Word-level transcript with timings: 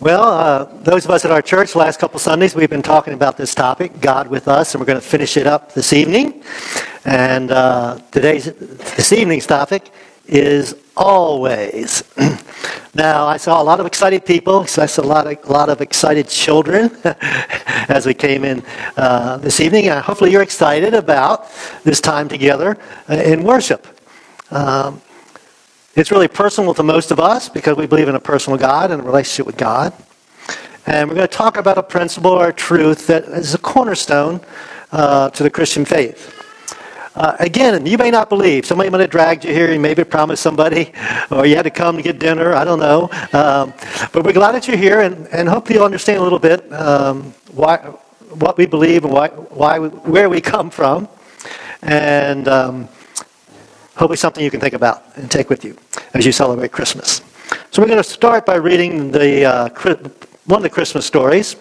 Well, 0.00 0.22
uh, 0.22 0.64
those 0.80 1.04
of 1.04 1.10
us 1.10 1.26
at 1.26 1.30
our 1.30 1.42
church, 1.42 1.74
last 1.74 2.00
couple 2.00 2.18
Sundays, 2.18 2.54
we've 2.54 2.70
been 2.70 2.80
talking 2.80 3.12
about 3.12 3.36
this 3.36 3.54
topic, 3.54 4.00
God 4.00 4.28
with 4.28 4.48
us, 4.48 4.72
and 4.72 4.80
we're 4.80 4.86
going 4.86 4.98
to 4.98 5.06
finish 5.06 5.36
it 5.36 5.46
up 5.46 5.74
this 5.74 5.92
evening. 5.92 6.42
And 7.04 7.50
uh, 7.50 8.00
today's, 8.10 8.46
this 8.46 9.12
evening's 9.12 9.44
topic 9.44 9.90
is 10.26 10.74
always. 10.96 12.02
now, 12.94 13.26
I 13.26 13.36
saw 13.36 13.60
a 13.60 13.62
lot 13.62 13.78
of 13.78 13.84
excited 13.84 14.24
people. 14.24 14.60
I 14.60 14.86
saw 14.86 15.02
a 15.02 15.04
lot 15.04 15.26
of, 15.26 15.38
a 15.44 15.52
lot 15.52 15.68
of 15.68 15.82
excited 15.82 16.28
children 16.28 16.90
as 17.04 18.06
we 18.06 18.14
came 18.14 18.46
in 18.46 18.64
uh, 18.96 19.36
this 19.36 19.60
evening. 19.60 19.88
And 19.88 20.02
hopefully, 20.02 20.32
you're 20.32 20.40
excited 20.40 20.94
about 20.94 21.50
this 21.84 22.00
time 22.00 22.26
together 22.26 22.78
uh, 23.10 23.16
in 23.16 23.42
worship. 23.42 23.86
Um, 24.50 25.02
it's 25.94 26.12
really 26.12 26.28
personal 26.28 26.72
to 26.74 26.82
most 26.84 27.10
of 27.10 27.18
us 27.18 27.48
because 27.48 27.76
we 27.76 27.86
believe 27.86 28.08
in 28.08 28.14
a 28.14 28.20
personal 28.20 28.58
God 28.58 28.92
and 28.92 29.00
a 29.00 29.04
relationship 29.04 29.46
with 29.46 29.56
God. 29.56 29.92
And 30.86 31.08
we're 31.08 31.16
going 31.16 31.28
to 31.28 31.36
talk 31.36 31.56
about 31.56 31.78
a 31.78 31.82
principle 31.82 32.30
or 32.30 32.48
a 32.48 32.52
truth 32.52 33.08
that 33.08 33.24
is 33.24 33.54
a 33.54 33.58
cornerstone 33.58 34.40
uh, 34.92 35.30
to 35.30 35.42
the 35.42 35.50
Christian 35.50 35.84
faith. 35.84 36.36
Uh, 37.16 37.36
again, 37.40 37.84
you 37.86 37.98
may 37.98 38.10
not 38.10 38.28
believe. 38.28 38.64
Somebody 38.64 38.88
might 38.88 39.00
have 39.00 39.10
dragged 39.10 39.44
you 39.44 39.52
here. 39.52 39.72
You 39.72 39.80
maybe 39.80 40.04
promised 40.04 40.44
somebody, 40.44 40.92
or 41.30 41.44
you 41.44 41.56
had 41.56 41.62
to 41.62 41.70
come 41.70 41.96
to 41.96 42.02
get 42.02 42.20
dinner. 42.20 42.54
I 42.54 42.64
don't 42.64 42.78
know. 42.78 43.10
Um, 43.32 43.74
but 44.12 44.24
we're 44.24 44.32
glad 44.32 44.52
that 44.52 44.68
you're 44.68 44.76
here, 44.76 45.00
and, 45.00 45.26
and 45.28 45.48
hopefully 45.48 45.74
you'll 45.74 45.84
understand 45.84 46.18
a 46.18 46.22
little 46.22 46.38
bit 46.38 46.72
um, 46.72 47.34
why, 47.52 47.78
what 47.78 48.56
we 48.56 48.66
believe 48.66 49.04
and 49.04 49.12
why, 49.12 49.28
why 49.28 49.80
we, 49.80 49.88
where 49.88 50.28
we 50.30 50.40
come 50.40 50.70
from. 50.70 51.08
And 51.82 52.46
um, 52.46 52.88
hopefully 54.00 54.16
something 54.16 54.42
you 54.42 54.50
can 54.50 54.60
think 54.60 54.72
about 54.72 55.14
and 55.16 55.30
take 55.30 55.50
with 55.50 55.62
you 55.62 55.76
as 56.14 56.24
you 56.24 56.32
celebrate 56.32 56.72
Christmas. 56.72 57.20
So 57.70 57.82
we're 57.82 57.88
going 57.88 58.02
to 58.02 58.08
start 58.08 58.46
by 58.46 58.54
reading 58.54 59.10
the, 59.10 59.44
uh, 59.44 59.68
one 60.46 60.60
of 60.60 60.62
the 60.62 60.70
Christmas 60.70 61.04
stories. 61.04 61.56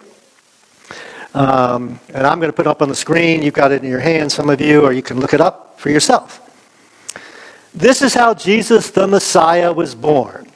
Um, 1.34 2.00
and 2.14 2.26
I'm 2.26 2.40
going 2.40 2.50
to 2.50 2.56
put 2.56 2.66
it 2.66 2.70
up 2.70 2.82
on 2.82 2.88
the 2.88 2.96
screen. 2.96 3.44
You've 3.44 3.56
got 3.56 3.74
it 3.74 3.84
in 3.84 3.90
your 3.90 4.00
hand, 4.00 4.32
some 4.32 4.50
of 4.50 4.62
you, 4.62 4.86
or 4.86 4.94
you 4.94 5.02
can 5.02 5.20
look 5.20 5.34
it 5.34 5.42
up 5.42 5.82
for 5.82 5.90
yourself. 5.90 6.40
This 7.74 8.02
is 8.02 8.14
how 8.14 8.34
Jesus 8.34 8.90
the 8.90 9.06
Messiah 9.06 9.74
was 9.74 9.94
born. 9.94 10.50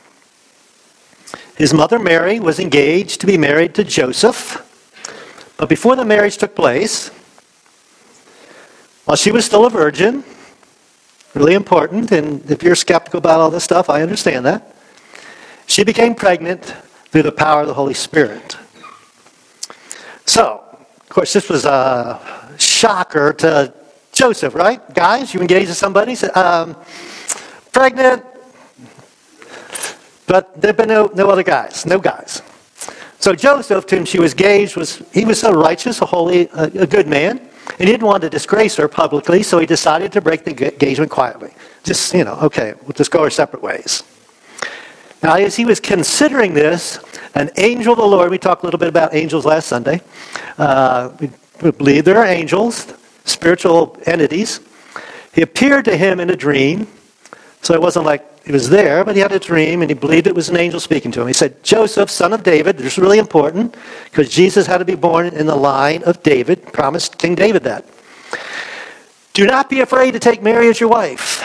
His 1.58 1.74
mother 1.74 2.00
Mary 2.00 2.40
was 2.40 2.62
engaged 2.62 3.20
to 3.20 3.28
be 3.28 3.38
married 3.38 3.76
to 3.76 3.84
Joseph. 3.84 4.64
But 5.58 5.68
before 5.68 5.98
the 5.98 6.06
marriage 6.06 6.38
took 6.38 6.56
place, 6.56 7.10
while 9.04 9.18
she 9.18 9.34
was 9.34 9.44
still 9.44 9.66
a 9.66 9.70
virgin, 9.70 10.24
really 11.34 11.54
important, 11.54 12.12
and 12.12 12.50
if 12.50 12.64
you're 12.64 12.76
skeptical 12.76 13.18
about 13.18 13.40
all 13.40 13.50
this 13.50 13.64
stuff, 13.64 13.90
I 13.90 14.02
understand 14.02 14.46
that. 14.46 14.76
She 15.66 15.84
became 15.84 16.16
pregnant 16.16 16.66
through 17.12 17.24
the 17.24 17.32
power 17.32 17.62
of 17.62 17.68
the 17.68 17.74
Holy 17.74 17.94
Spirit. 17.94 18.58
So, 20.26 20.64
of 21.00 21.10
course, 21.10 21.34
this 21.34 21.50
was 21.50 21.66
a 21.66 22.20
shocker 22.58 23.34
to 23.34 23.74
Joseph, 24.12 24.56
right? 24.56 24.82
Guys, 24.94 25.34
you 25.34 25.42
engage 25.42 25.68
with 25.68 25.78
somebody, 25.78 26.16
um, 26.36 26.78
pregnant, 27.72 28.24
but 30.28 30.60
there 30.62 30.70
have 30.70 30.78
been 30.78 30.90
no, 30.90 31.12
no 31.14 31.30
other 31.30 31.44
guys, 31.44 31.86
no 31.86 32.00
guys. 32.00 32.42
So 33.20 33.34
Joseph, 33.34 33.86
to 33.88 33.96
whom 33.96 34.06
she 34.06 34.20
was 34.20 34.34
engaged, 34.34 34.76
was 34.76 35.02
he 35.14 35.26
was 35.26 35.44
a 35.44 35.54
righteous, 35.54 36.02
a 36.02 36.06
holy, 36.06 36.50
a, 36.54 36.64
a 36.64 36.88
good 36.88 37.08
man. 37.08 37.50
He 37.78 37.86
didn't 37.86 38.06
want 38.06 38.22
to 38.22 38.30
disgrace 38.30 38.76
her 38.76 38.88
publicly, 38.88 39.44
so 39.44 39.60
he 39.60 39.66
decided 39.66 40.12
to 40.14 40.22
break 40.22 40.44
the 40.44 40.52
engagement 40.52 41.12
quietly. 41.12 41.52
Just, 41.84 42.14
you 42.14 42.24
know, 42.24 42.36
okay, 42.42 42.74
we'll 42.84 42.94
just 42.94 43.12
go 43.12 43.22
our 43.22 43.30
separate 43.30 43.64
ways. 43.64 44.04
Now, 45.22 45.36
as 45.36 45.56
he 45.56 45.66
was 45.66 45.80
considering 45.80 46.54
this, 46.54 47.00
an 47.34 47.50
angel 47.58 47.94
of 47.94 48.00
the 48.00 48.06
Lord, 48.06 48.30
we 48.30 48.38
talked 48.38 48.64
a 48.64 48.66
little 48.66 48.80
bit 48.80 48.90
about 48.90 49.16
angels 49.16 49.46
last 49.46 49.68
Sunday. 49.68 50.02
Uh, 50.58 51.12
we 51.62 51.72
believe 51.72 52.04
there 52.06 52.18
are 52.18 52.26
angels, 52.26 52.94
spiritual 53.24 53.98
entities. 54.06 54.60
He 55.34 55.42
appeared 55.42 55.86
to 55.86 55.96
him 55.96 56.20
in 56.20 56.30
a 56.30 56.36
dream. 56.36 56.88
So 57.62 57.74
it 57.74 57.82
wasn't 57.82 58.06
like 58.06 58.33
he 58.46 58.52
was 58.52 58.70
there, 58.70 59.06
but 59.06 59.16
he 59.16 59.22
had 59.22 59.32
a 59.32 59.40
dream 59.40 59.82
and 59.82 59.90
he 59.90 59.96
believed 59.96 60.28
it 60.28 60.36
was 60.36 60.50
an 60.50 60.58
angel 60.58 60.80
speaking 60.80 61.12
to 61.14 61.22
him. 61.22 61.28
He 61.28 61.34
said, 61.34 61.64
Joseph, 61.64 62.10
son 62.10 62.34
of 62.34 62.44
David, 62.44 62.78
this 62.78 62.94
is 62.94 62.98
really 62.98 63.18
important 63.18 63.76
because 64.06 64.30
Jesus 64.30 64.68
had 64.68 64.80
to 64.80 64.86
be 64.86 64.96
born 64.96 65.28
in 65.28 65.46
the 65.46 65.56
line 65.56 66.04
of 66.04 66.22
David, 66.24 66.74
promised 66.74 67.18
King 67.18 67.36
David 67.36 67.64
that. 67.64 67.86
Do 69.32 69.46
not 69.46 69.70
be 69.70 69.80
afraid 69.80 70.12
to 70.12 70.20
take 70.20 70.44
Mary 70.44 70.68
as 70.68 70.80
your 70.80 70.90
wife. 70.90 71.42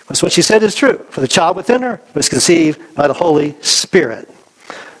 Because 0.00 0.22
what 0.22 0.32
she 0.32 0.42
said 0.42 0.62
is 0.62 0.74
true. 0.74 1.04
For 1.10 1.20
the 1.20 1.28
child 1.28 1.56
within 1.56 1.82
her 1.82 2.00
was 2.14 2.28
conceived 2.28 2.94
by 2.94 3.06
the 3.06 3.14
Holy 3.14 3.54
Spirit. 3.60 4.28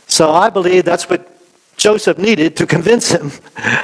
So 0.06 0.30
I 0.30 0.50
believe 0.50 0.84
that's 0.84 1.08
what 1.08 1.30
Joseph 1.76 2.18
needed 2.18 2.56
to 2.56 2.66
convince 2.66 3.10
him 3.10 3.32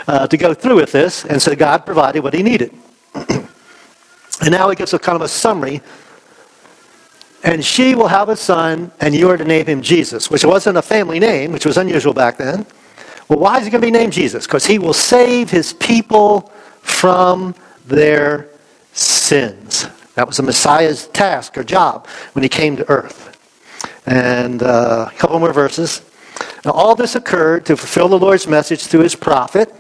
uh, 0.07 0.27
to 0.27 0.37
go 0.37 0.55
through 0.55 0.77
with 0.77 0.93
this, 0.93 1.25
and 1.25 1.41
so 1.41 1.57
God 1.57 1.85
provided 1.85 2.23
what 2.23 2.35
he 2.35 2.43
needed. 2.43 2.73
and 3.15 4.51
now 4.51 4.71
he 4.71 4.77
gives 4.77 4.93
a 4.93 4.99
kind 4.99 5.17
of 5.17 5.23
a 5.23 5.29
summary 5.29 5.81
and 7.43 7.65
she 7.65 7.95
will 7.95 8.09
have 8.09 8.29
a 8.29 8.37
son, 8.37 8.93
and 9.01 9.15
you 9.15 9.29
are 9.31 9.37
to 9.37 9.45
name 9.45 9.67
him 9.67 9.83
Jesus, 9.83 10.31
which 10.31 10.45
wasn't 10.45 10.77
a 10.77 10.83
family 10.83 11.19
name, 11.19 11.53
which 11.53 11.65
was 11.65 11.79
unusual 11.79 12.13
back 12.13 12.37
then. 12.37 12.67
Well, 13.29 13.39
why 13.39 13.59
is 13.59 13.65
he 13.65 13.71
going 13.71 13.81
to 13.81 13.87
be 13.87 13.93
named 13.93 14.13
Jesus? 14.13 14.47
Because 14.47 14.67
he 14.67 14.79
will 14.79 14.93
save 14.93 15.51
his 15.51 15.73
people 15.73 16.53
from 16.83 17.55
their 17.87 18.49
sins. 18.93 19.87
That 20.17 20.27
was 20.27 20.37
the 20.37 20.43
Messiah's 20.43 21.07
task 21.09 21.57
or 21.57 21.65
job 21.65 22.07
when 22.33 22.43
he 22.43 22.49
came 22.49 22.77
to 22.77 22.89
earth. 22.91 23.29
And 24.05 24.63
uh, 24.63 25.09
a 25.11 25.17
couple 25.17 25.39
more 25.39 25.53
verses. 25.53 26.03
Now, 26.65 26.73
all 26.73 26.95
this 26.95 27.15
occurred 27.15 27.65
to 27.67 27.77
fulfill 27.77 28.09
the 28.09 28.19
Lord's 28.19 28.47
message 28.47 28.87
through 28.87 29.03
his 29.03 29.15
prophet. 29.15 29.73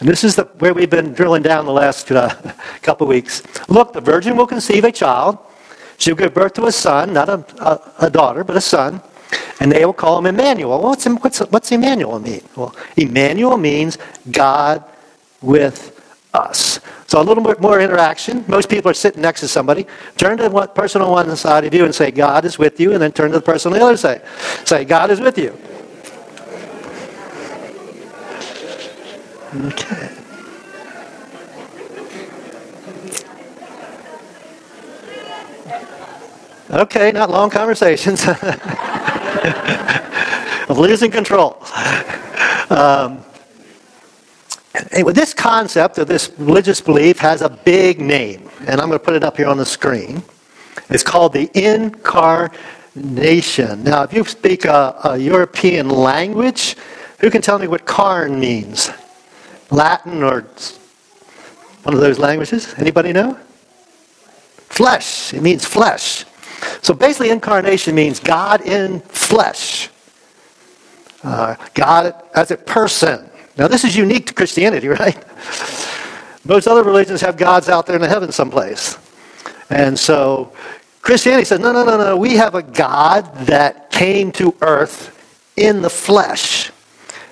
And 0.00 0.08
this 0.08 0.24
is 0.24 0.34
the, 0.34 0.44
where 0.58 0.74
we've 0.74 0.90
been 0.90 1.12
drilling 1.12 1.42
down 1.42 1.66
the 1.66 1.72
last 1.72 2.10
uh, 2.10 2.34
couple 2.82 3.06
weeks. 3.06 3.42
Look, 3.68 3.92
the 3.92 4.00
virgin 4.00 4.36
will 4.36 4.46
conceive 4.46 4.84
a 4.84 4.90
child 4.92 5.38
She'll 5.98 6.16
give 6.16 6.34
birth 6.34 6.54
to 6.54 6.66
a 6.66 6.72
son, 6.72 7.12
not 7.12 7.28
a, 7.28 7.44
a, 7.60 8.06
a 8.06 8.10
daughter, 8.10 8.44
but 8.44 8.56
a 8.56 8.60
son, 8.60 9.00
and 9.60 9.70
they 9.70 9.84
will 9.84 9.92
call 9.92 10.18
him 10.18 10.26
Emmanuel. 10.26 10.82
What's, 10.82 11.06
what's, 11.06 11.38
what's 11.38 11.70
Emmanuel 11.72 12.18
mean? 12.18 12.42
Well, 12.56 12.74
Emmanuel 12.96 13.56
means 13.56 13.98
God 14.30 14.84
with 15.40 16.00
us. 16.34 16.80
So 17.06 17.20
a 17.20 17.22
little 17.22 17.44
bit 17.44 17.60
more 17.60 17.80
interaction. 17.80 18.44
Most 18.48 18.70
people 18.70 18.90
are 18.90 18.94
sitting 18.94 19.22
next 19.22 19.40
to 19.40 19.48
somebody. 19.48 19.86
Turn 20.16 20.38
to 20.38 20.48
the 20.48 20.66
person 20.68 21.02
on 21.02 21.10
one 21.10 21.36
side 21.36 21.64
of 21.64 21.74
you 21.74 21.84
and 21.84 21.94
say, 21.94 22.10
God 22.10 22.44
is 22.44 22.58
with 22.58 22.80
you, 22.80 22.92
and 22.92 23.02
then 23.02 23.12
turn 23.12 23.30
to 23.30 23.38
the 23.38 23.44
person 23.44 23.72
on 23.72 23.78
the 23.78 23.84
other 23.84 23.96
side. 23.96 24.22
Say, 24.64 24.84
God 24.84 25.10
is 25.10 25.20
with 25.20 25.36
you. 25.36 25.56
Okay. 29.54 30.11
Okay, 36.72 37.12
not 37.12 37.28
long 37.28 37.50
conversations. 37.50 38.26
of 40.68 40.78
losing 40.78 41.10
control. 41.10 41.58
Um, 42.70 43.22
anyway, 44.90 45.12
this 45.12 45.34
concept 45.34 45.98
of 45.98 46.08
this 46.08 46.32
religious 46.38 46.80
belief 46.80 47.18
has 47.18 47.42
a 47.42 47.50
big 47.50 48.00
name, 48.00 48.48
and 48.60 48.80
I'm 48.80 48.88
going 48.88 48.98
to 48.98 49.04
put 49.04 49.14
it 49.14 49.22
up 49.22 49.36
here 49.36 49.48
on 49.48 49.58
the 49.58 49.66
screen. 49.66 50.22
It's 50.88 51.02
called 51.02 51.34
the 51.34 51.50
incarnation. 51.54 52.54
Now, 53.84 54.04
if 54.04 54.14
you 54.14 54.24
speak 54.24 54.64
a, 54.64 54.98
a 55.04 55.18
European 55.18 55.90
language, 55.90 56.76
who 57.20 57.28
can 57.30 57.42
tell 57.42 57.58
me 57.58 57.66
what 57.68 57.84
carn 57.84 58.40
means? 58.40 58.90
Latin 59.70 60.22
or 60.22 60.46
one 61.82 61.94
of 61.94 62.00
those 62.00 62.18
languages? 62.18 62.74
Anybody 62.78 63.12
know? 63.12 63.38
Flesh. 64.70 65.34
It 65.34 65.42
means 65.42 65.66
flesh. 65.66 66.24
So 66.82 66.94
basically, 66.94 67.30
incarnation 67.30 67.94
means 67.94 68.20
God 68.20 68.62
in 68.62 69.00
flesh, 69.00 69.90
uh, 71.22 71.56
God 71.74 72.14
as 72.34 72.50
a 72.50 72.56
person. 72.56 73.28
Now, 73.56 73.68
this 73.68 73.84
is 73.84 73.96
unique 73.96 74.26
to 74.26 74.34
Christianity, 74.34 74.88
right? 75.00 75.22
Most 76.44 76.66
other 76.66 76.82
religions 76.82 77.20
have 77.20 77.36
gods 77.36 77.68
out 77.68 77.86
there 77.86 77.96
in 77.96 78.02
the 78.02 78.08
heavens 78.08 78.34
someplace. 78.34 78.98
And 79.70 79.98
so 79.98 80.52
Christianity 81.00 81.44
says, 81.44 81.60
no, 81.60 81.72
no, 81.72 81.84
no, 81.84 81.96
no. 81.96 82.16
We 82.16 82.36
have 82.36 82.54
a 82.54 82.62
God 82.62 83.34
that 83.46 83.90
came 83.90 84.32
to 84.32 84.54
earth 84.60 85.18
in 85.56 85.82
the 85.82 85.90
flesh. 85.90 86.70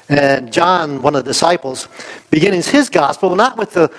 And 0.09 0.53
John, 0.53 1.03
one 1.03 1.15
of 1.15 1.25
the 1.25 1.31
disciples, 1.31 1.89
begins 2.31 2.69
his 2.69 2.89
gospel 2.91 3.35
not 3.37 3.57
with 3.57 3.73
the 3.73 3.93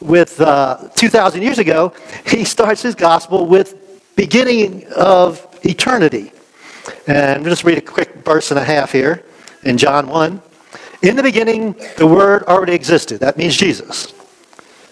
with 0.00 0.40
uh, 0.40 0.88
2,000 0.94 1.42
years 1.42 1.58
ago. 1.58 1.92
He 2.26 2.44
starts 2.44 2.82
his 2.82 2.94
gospel 2.94 3.46
with 3.46 3.74
beginning 4.18 4.84
of 4.96 5.46
eternity. 5.62 6.32
And 7.06 7.40
we'll 7.40 7.52
just 7.52 7.62
read 7.62 7.78
a 7.78 7.80
quick 7.80 8.12
verse 8.24 8.50
and 8.50 8.58
a 8.58 8.64
half 8.64 8.90
here 8.90 9.24
in 9.62 9.78
John 9.78 10.08
1. 10.08 10.42
In 11.02 11.14
the 11.14 11.22
beginning, 11.22 11.76
the 11.96 12.06
Word 12.06 12.42
already 12.42 12.72
existed. 12.72 13.20
That 13.20 13.36
means 13.36 13.56
Jesus. 13.56 14.12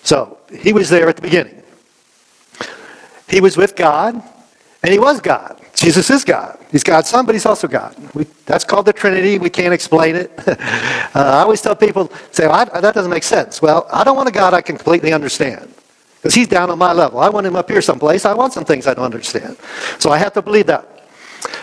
So, 0.04 0.38
he 0.56 0.72
was 0.72 0.88
there 0.88 1.08
at 1.08 1.16
the 1.16 1.22
beginning. 1.22 1.60
He 3.28 3.40
was 3.40 3.56
with 3.56 3.74
God, 3.74 4.14
and 4.84 4.92
he 4.92 5.00
was 5.00 5.20
God. 5.20 5.60
Jesus 5.74 6.08
is 6.08 6.24
God. 6.24 6.56
He's 6.70 6.84
God's 6.84 7.08
Son, 7.08 7.26
but 7.26 7.34
He's 7.34 7.46
also 7.46 7.66
God. 7.66 7.96
We, 8.14 8.26
that's 8.46 8.64
called 8.64 8.86
the 8.86 8.92
Trinity. 8.92 9.38
We 9.38 9.50
can't 9.50 9.74
explain 9.74 10.14
it. 10.14 10.30
uh, 10.48 10.54
I 11.14 11.40
always 11.40 11.60
tell 11.60 11.74
people, 11.74 12.10
say, 12.30 12.46
well, 12.46 12.64
that 12.66 12.94
doesn't 12.94 13.10
make 13.10 13.24
sense. 13.24 13.60
Well, 13.60 13.86
I 13.92 14.04
don't 14.04 14.16
want 14.16 14.28
a 14.28 14.32
God 14.32 14.54
I 14.54 14.62
can 14.62 14.76
completely 14.76 15.12
understand 15.12 15.75
because 16.26 16.34
He's 16.34 16.48
down 16.48 16.70
on 16.70 16.78
my 16.78 16.92
level. 16.92 17.20
I 17.20 17.28
want 17.28 17.46
Him 17.46 17.54
up 17.54 17.70
here 17.70 17.80
someplace. 17.80 18.24
I 18.24 18.34
want 18.34 18.52
some 18.52 18.64
things 18.64 18.88
I 18.88 18.94
don't 18.94 19.04
understand. 19.04 19.56
So 20.00 20.10
I 20.10 20.18
have 20.18 20.32
to 20.32 20.42
believe 20.42 20.66
that. 20.66 21.08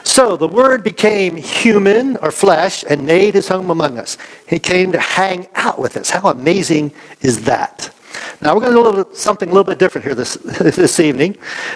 So 0.06 0.38
the 0.38 0.48
Word 0.48 0.86
became 0.86 1.36
human 1.36 2.15
or 2.18 2.31
flesh 2.31 2.86
and 2.89 3.06
made 3.06 3.33
His 3.33 3.50
home 3.50 3.71
among 3.71 4.00
us. 4.00 4.18
He 4.48 4.60
came 4.60 4.94
to 4.94 5.00
hang 5.01 5.50
out 5.56 5.80
with 5.80 5.98
us. 5.98 6.10
How 6.10 6.30
amazing 6.30 6.94
is 7.19 7.44
that? 7.44 7.94
Now 8.42 8.56
we're 8.56 8.62
going 8.62 8.71
to 8.71 8.77
do 8.77 8.88
a 8.88 8.89
little, 8.89 9.13
something 9.13 9.50
a 9.50 9.51
little 9.51 9.65
bit 9.65 9.80
different 9.80 10.06
here 10.06 10.15
this, 10.15 10.36
this 10.62 10.98
evening. 11.01 11.36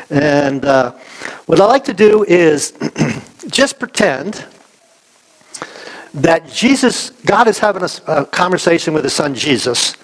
And 0.10 0.64
uh, 0.64 0.94
what 1.48 1.60
I 1.60 1.66
like 1.66 1.84
to 1.86 1.94
do 1.94 2.24
is 2.24 2.72
just 3.48 3.80
pretend 3.80 4.46
that 6.14 6.48
Jesus, 6.48 7.10
God 7.10 7.50
is 7.50 7.60
having 7.60 7.84
a, 7.84 7.90
a 8.08 8.26
conversation 8.26 8.94
with 8.94 9.04
his 9.04 9.14
son 9.14 9.36
Jesus 9.36 9.98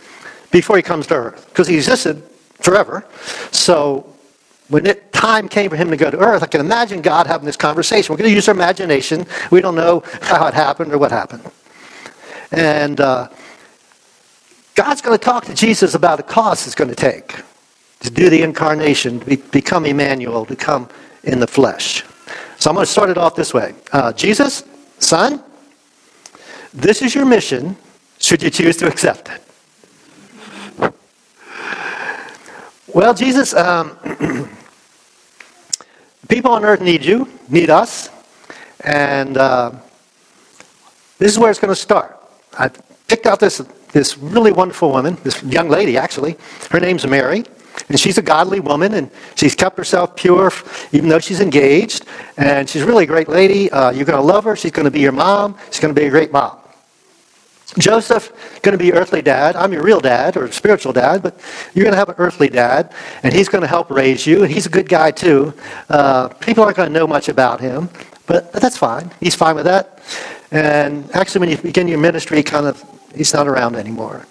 before 0.51 0.75
he 0.75 0.83
comes 0.83 1.07
to 1.07 1.15
earth. 1.15 1.47
Because 1.47 1.69
he 1.69 1.75
existed 1.77 2.21
forever. 2.63 3.05
So 3.51 4.13
when 4.69 4.85
it, 4.85 5.13
time 5.13 5.47
came 5.47 5.69
for 5.69 5.75
him 5.75 5.89
to 5.89 5.97
go 5.97 6.09
to 6.09 6.17
earth, 6.17 6.43
I 6.43 6.47
can 6.47 6.61
imagine 6.61 7.01
God 7.01 7.27
having 7.27 7.45
this 7.45 7.57
conversation. 7.57 8.11
We're 8.11 8.17
going 8.17 8.29
to 8.29 8.35
use 8.35 8.47
our 8.47 8.55
imagination. 8.55 9.25
We 9.51 9.61
don't 9.61 9.75
know 9.75 10.03
how 10.21 10.47
it 10.47 10.53
happened 10.53 10.91
or 10.93 10.97
what 10.97 11.11
happened. 11.11 11.43
And 12.51 12.99
uh, 12.99 13.29
God's 14.75 15.01
going 15.01 15.17
to 15.17 15.23
talk 15.23 15.45
to 15.45 15.53
Jesus 15.53 15.93
about 15.93 16.17
the 16.17 16.23
cost 16.23 16.65
it's 16.65 16.75
going 16.75 16.89
to 16.89 16.95
take 16.95 17.35
to 17.99 18.09
do 18.09 18.29
the 18.29 18.41
incarnation, 18.41 19.19
to 19.19 19.25
be, 19.25 19.35
become 19.37 19.85
Emmanuel, 19.85 20.45
to 20.45 20.55
come 20.55 20.89
in 21.23 21.39
the 21.39 21.47
flesh. 21.47 22.03
So 22.59 22.69
I'm 22.69 22.75
going 22.75 22.85
to 22.85 22.91
start 22.91 23.09
it 23.09 23.17
off 23.17 23.35
this 23.35 23.53
way. 23.53 23.75
Uh, 23.91 24.11
Jesus, 24.13 24.63
son, 24.99 25.41
this 26.73 27.01
is 27.01 27.15
your 27.15 27.25
mission, 27.25 27.77
should 28.19 28.43
you 28.43 28.49
choose 28.49 28.77
to 28.77 28.87
accept 28.87 29.29
it. 29.29 29.42
Well, 32.93 33.15
Jesus, 33.15 33.55
um, 33.55 33.97
people 36.29 36.51
on 36.51 36.63
earth 36.63 36.79
need 36.79 37.03
you, 37.03 37.27
need 37.49 37.71
us, 37.71 38.11
and 38.81 39.35
uh, 39.35 39.71
this 41.17 41.31
is 41.31 41.39
where 41.39 41.49
it's 41.49 41.59
going 41.59 41.73
to 41.73 41.79
start. 41.79 42.15
I 42.55 42.69
picked 43.07 43.25
out 43.25 43.39
this 43.39 43.63
this 43.93 44.17
really 44.19 44.51
wonderful 44.51 44.91
woman, 44.91 45.17
this 45.23 45.41
young 45.41 45.69
lady 45.69 45.97
actually. 45.97 46.37
Her 46.69 46.79
name's 46.79 47.05
Mary. 47.07 47.43
And 47.89 47.99
she's 47.99 48.19
a 48.19 48.21
godly 48.21 48.59
woman, 48.59 48.93
and 48.93 49.09
she's 49.33 49.55
kept 49.55 49.77
herself 49.77 50.15
pure 50.15 50.51
even 50.91 51.09
though 51.09 51.17
she's 51.17 51.39
engaged. 51.41 52.05
And 52.37 52.69
she's 52.69 52.83
really 52.83 53.05
a 53.05 53.07
great 53.07 53.27
lady. 53.27 53.71
Uh, 53.71 53.89
you're 53.89 54.05
going 54.05 54.19
to 54.19 54.25
love 54.25 54.43
her. 54.43 54.55
She's 54.55 54.71
going 54.71 54.85
to 54.85 54.91
be 54.91 54.99
your 54.99 55.11
mom. 55.11 55.57
She's 55.71 55.79
going 55.79 55.93
to 55.93 55.99
be 55.99 56.05
a 56.05 56.11
great 56.11 56.31
mom. 56.31 56.57
Joseph, 57.77 58.31
going 58.61 58.77
to 58.77 58.83
be 58.83 58.93
earthly 58.93 59.21
dad. 59.21 59.55
I'm 59.55 59.73
your 59.73 59.83
real 59.83 59.99
dad 59.99 60.37
or 60.37 60.51
spiritual 60.51 60.93
dad, 60.93 61.23
but 61.23 61.39
you're 61.73 61.83
going 61.83 61.93
to 61.93 61.97
have 61.97 62.09
an 62.09 62.15
earthly 62.17 62.49
dad, 62.49 62.93
and 63.23 63.33
he's 63.33 63.49
going 63.49 63.63
to 63.63 63.67
help 63.67 63.89
raise 63.89 64.27
you. 64.27 64.43
And 64.43 64.51
he's 64.51 64.65
a 64.65 64.69
good 64.69 64.87
guy 64.89 65.11
too. 65.11 65.53
Uh, 65.89 66.27
people 66.27 66.63
aren't 66.63 66.77
going 66.77 66.91
to 66.91 66.93
know 66.93 67.07
much 67.07 67.29
about 67.29 67.61
him, 67.61 67.89
but, 68.27 68.51
that's 68.53 68.77
fine. 68.77 69.11
He's 69.19 69.35
fine 69.35 69.55
with 69.55 69.65
that. 69.65 69.99
And 70.51 71.09
actually, 71.15 71.39
when 71.39 71.49
you 71.49 71.57
begin 71.57 71.87
your 71.87 71.99
ministry, 71.99 72.43
kind 72.43 72.67
of 72.67 72.83
He's 73.15 73.33
not 73.33 73.47
around 73.47 73.75
anymore. 73.75 74.25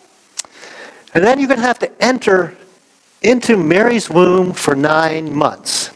And 1.15 1.25
then 1.25 1.39
you're 1.39 1.49
going 1.49 1.61
to 1.61 1.67
have 1.67 1.79
to 1.81 2.03
enter 2.03 2.57
into 3.23 3.57
Mary's 3.57 4.11
womb 4.11 4.53
for 4.53 4.75
nine 4.75 5.35
months. 5.35 5.91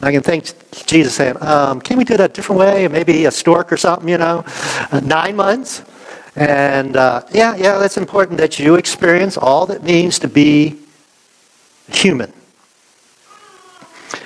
I 0.00 0.12
can 0.12 0.22
think 0.22 0.52
Jesus 0.86 1.14
saying, 1.14 1.36
um, 1.40 1.80
can 1.80 1.96
we 1.96 2.04
do 2.04 2.16
that 2.16 2.30
a 2.30 2.32
different 2.32 2.58
way? 2.60 2.88
Maybe 2.88 3.24
a 3.26 3.30
stork 3.30 3.72
or 3.72 3.76
something, 3.76 4.08
you 4.08 4.18
know? 4.18 4.44
Uh, 4.90 5.00
nine 5.00 5.36
months. 5.36 5.82
And 6.36 6.96
uh, 6.96 7.22
yeah, 7.32 7.56
yeah, 7.56 7.78
that's 7.78 7.96
important 7.96 8.38
that 8.38 8.58
you 8.58 8.74
experience 8.74 9.36
all 9.36 9.66
that 9.66 9.82
means 9.82 10.18
to 10.20 10.28
be 10.28 10.78
human. 11.88 12.32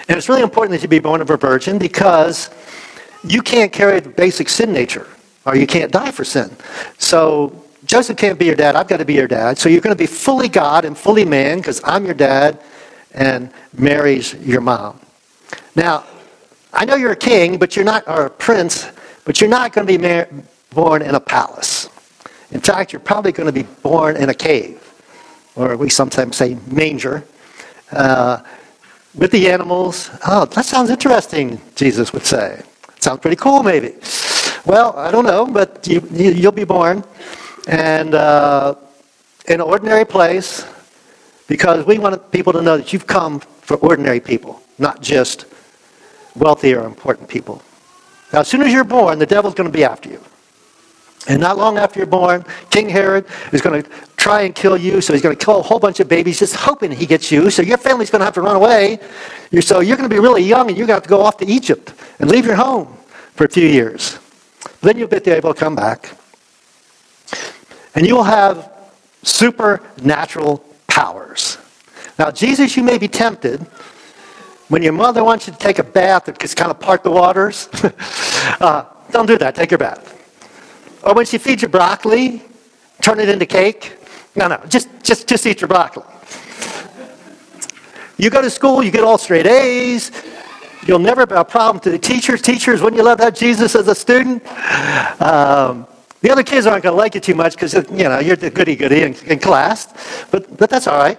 And 0.09 0.19
it's 0.19 0.29
really 0.29 0.43
important 0.43 0.73
that 0.73 0.83
you 0.83 0.89
be 0.89 0.99
born 0.99 1.21
of 1.21 1.31
a 1.31 1.37
virgin 1.37 1.79
because 1.79 2.51
you 3.23 3.43
can't 3.43 3.73
carry 3.73 4.01
the 4.01 4.09
basic 4.09 4.49
sin 4.49 4.73
nature 4.73 5.07
or 5.47 5.55
you 5.55 5.69
can't 5.69 5.93
die 5.93 6.11
for 6.11 6.25
sin. 6.25 6.55
So 6.99 7.65
Joseph 7.85 8.17
can't 8.17 8.39
be 8.39 8.47
your 8.47 8.57
dad. 8.57 8.75
I've 8.75 8.89
got 8.89 8.97
to 8.97 9.05
be 9.05 9.15
your 9.15 9.29
dad. 9.29 9.57
So 9.57 9.69
you're 9.69 9.81
going 9.81 9.97
to 9.97 9.99
be 9.99 10.07
fully 10.07 10.49
God 10.49 10.85
and 10.85 10.99
fully 10.99 11.25
man 11.25 11.59
because 11.59 11.81
I'm 11.85 12.05
your 12.05 12.15
dad 12.15 12.61
and 13.15 13.53
Mary's 13.77 14.35
your 14.35 14.61
mom. 14.61 15.01
Now, 15.77 16.05
I 16.73 16.85
know 16.85 16.97
you're 16.97 17.13
a 17.13 17.17
king, 17.17 17.57
but 17.59 17.77
you're 17.77 17.85
not, 17.85 18.07
or 18.07 18.27
a 18.27 18.31
prince, 18.31 18.89
but 19.25 19.41
you're 19.41 19.51
not 19.51 19.73
going 19.73 19.87
to 19.87 19.93
be 19.93 19.99
mar- 19.99 20.29
born 20.71 21.03
in 21.03 21.15
a 21.15 21.21
palace. 21.21 21.89
In 22.53 22.61
fact, 22.61 22.93
you're 22.93 23.01
probably 23.01 23.33
going 23.33 23.47
to 23.47 23.53
be 23.53 23.69
born 23.83 24.17
in 24.17 24.29
a 24.29 24.35
cave, 24.35 24.83
or 25.57 25.77
we 25.77 25.89
sometimes 25.89 26.37
say 26.37 26.57
manger, 26.67 27.25
uh, 27.93 28.43
with 29.15 29.31
the 29.31 29.51
animals. 29.51 30.11
Oh, 30.27 30.45
that 30.47 30.65
sounds 30.65 30.91
interesting, 30.91 31.61
Jesus 31.75 32.13
would 32.13 32.27
say. 32.27 32.63
Sounds 32.99 33.21
pretty 33.21 33.37
cool, 33.37 33.63
maybe. 33.63 33.95
Well, 34.67 34.95
I 34.97 35.11
don't 35.11 35.25
know, 35.25 35.47
but 35.47 35.87
you, 35.87 36.01
you'll 36.13 36.53
be 36.53 36.65
born 36.65 37.05
and 37.67 38.15
uh, 38.15 38.75
in 39.47 39.55
an 39.55 39.61
ordinary 39.63 40.05
place 40.05 40.67
because 41.47 41.85
we 41.87 41.99
want 41.99 42.31
people 42.31 42.53
to 42.53 42.63
know 42.63 42.77
that 42.77 42.93
you've 42.93 43.07
come 43.07 43.41
for 43.41 43.77
ordinary 43.79 44.21
people, 44.21 44.63
not 44.79 45.01
just 45.01 45.47
wealthy 46.37 46.75
or 46.75 46.85
important 46.85 47.29
people. 47.29 47.63
Now, 48.33 48.41
as 48.41 48.49
soon 48.49 48.63
as 48.63 48.73
you're 48.73 48.85
born, 48.85 49.19
the 49.19 49.27
devil's 49.27 49.55
going 49.55 49.69
to 49.69 49.77
be 49.77 49.85
after 49.85 50.09
you. 50.09 50.21
And 51.31 51.41
not 51.41 51.57
long 51.57 51.79
after 51.79 52.01
you're 52.01 52.09
born, 52.09 52.45
King 52.71 52.89
Herod 52.89 53.25
is 53.53 53.61
going 53.61 53.85
to 53.85 53.89
try 54.17 54.43
and 54.43 54.53
kill 54.53 54.77
you, 54.77 55.01
so 55.01 55.13
he's 55.13 55.23
going 55.23 55.37
to 55.37 55.45
kill 55.45 55.61
a 55.61 55.63
whole 55.63 55.79
bunch 55.79 56.01
of 56.01 56.09
babies 56.09 56.41
just 56.41 56.57
hoping 56.57 56.91
he 56.91 57.07
gets 57.07 57.31
you. 57.31 57.51
So 57.51 57.63
your 57.63 57.79
family's 57.79 58.11
going 58.11 58.19
to 58.19 58.25
have 58.25 58.35
to 58.35 58.41
run 58.41 58.57
away. 58.57 58.99
So 59.61 59.79
you're 59.79 59.97
going 59.97 60.09
to 60.09 60.13
be 60.13 60.19
really 60.19 60.43
young 60.43 60.69
and 60.69 60.77
you're 60.77 60.89
going 60.89 61.01
to 61.01 61.03
have 61.03 61.05
to 61.05 61.09
go 61.09 61.23
off 61.23 61.37
to 61.37 61.47
Egypt 61.47 61.95
and 62.19 62.29
leave 62.29 62.45
your 62.45 62.57
home 62.57 62.99
for 63.35 63.45
a 63.45 63.49
few 63.49 63.69
years. 63.69 64.19
Then 64.81 64.99
you'll 64.99 65.07
be 65.07 65.19
able 65.31 65.55
to 65.55 65.61
come 65.61 65.77
back. 65.77 66.17
And 67.95 68.05
you 68.05 68.17
will 68.17 68.25
have 68.25 68.73
supernatural 69.23 70.65
powers. 70.89 71.59
Now, 72.19 72.33
Jesus, 72.33 72.77
you 72.77 72.83
may 72.83 72.99
be 72.99 73.07
tempted 73.07 73.61
when 74.67 74.83
your 74.83 74.95
mother 74.95 75.23
wants 75.23 75.47
you 75.47 75.53
to 75.53 75.59
take 75.61 75.79
a 75.79 75.85
bath 75.85 76.29
just 76.41 76.57
kind 76.57 76.73
of 76.73 76.81
part 76.81 77.05
the 77.05 77.11
waters. 77.13 77.69
uh, 78.61 78.85
don't 79.13 79.27
do 79.27 79.39
that. 79.39 79.55
Take 79.55 79.71
your 79.71 79.79
bath. 79.79 80.17
Or 81.03 81.15
when 81.15 81.27
she 81.27 81.39
feeds 81.39 81.63
you 81.63 81.69
broccoli, 81.69 82.43
turn 83.01 83.21
it 83.21 83.29
into 83.29 83.47
cake. 83.47 83.97
No, 84.37 84.49
no, 84.49 84.63
just, 84.69 84.89
just, 85.03 85.27
just 85.27 85.47
eat 85.47 85.61
your 85.61 85.69
broccoli. 85.69 86.05
You 88.19 88.29
go 88.29 88.43
to 88.43 88.51
school, 88.51 88.83
you 88.83 88.91
get 88.91 89.03
all 89.03 89.19
straight 89.19 89.47
A's. 89.47 90.13
You'll 90.87 90.99
never 90.99 91.23
have 91.23 91.33
a 91.33 91.45
problem 91.45 91.81
to 91.85 91.91
the 91.91 91.99
teachers. 91.99 92.43
Teachers, 92.43 92.81
wouldn't 92.83 92.99
you 92.99 93.05
love 93.05 93.19
that 93.19 93.35
Jesus 93.35 93.75
as 93.75 93.89
a 93.89 93.95
student? 93.95 94.47
Um, 95.21 95.87
the 96.21 96.31
other 96.31 96.43
kids 96.43 96.67
aren't 96.67 96.83
going 96.83 96.95
to 96.95 96.99
like 96.99 97.15
you 97.15 97.21
too 97.21 97.35
much 97.35 97.55
because, 97.55 97.73
you 97.75 98.05
know, 98.05 98.19
you're 98.19 98.37
the 98.37 98.51
goody 98.51 98.77
goody 98.77 99.03
in, 99.03 99.15
in, 99.27 99.39
class, 99.39 99.89
but, 100.31 100.57
but 100.59 100.69
that's 100.69 100.87
all 100.87 100.99
right. 100.99 101.19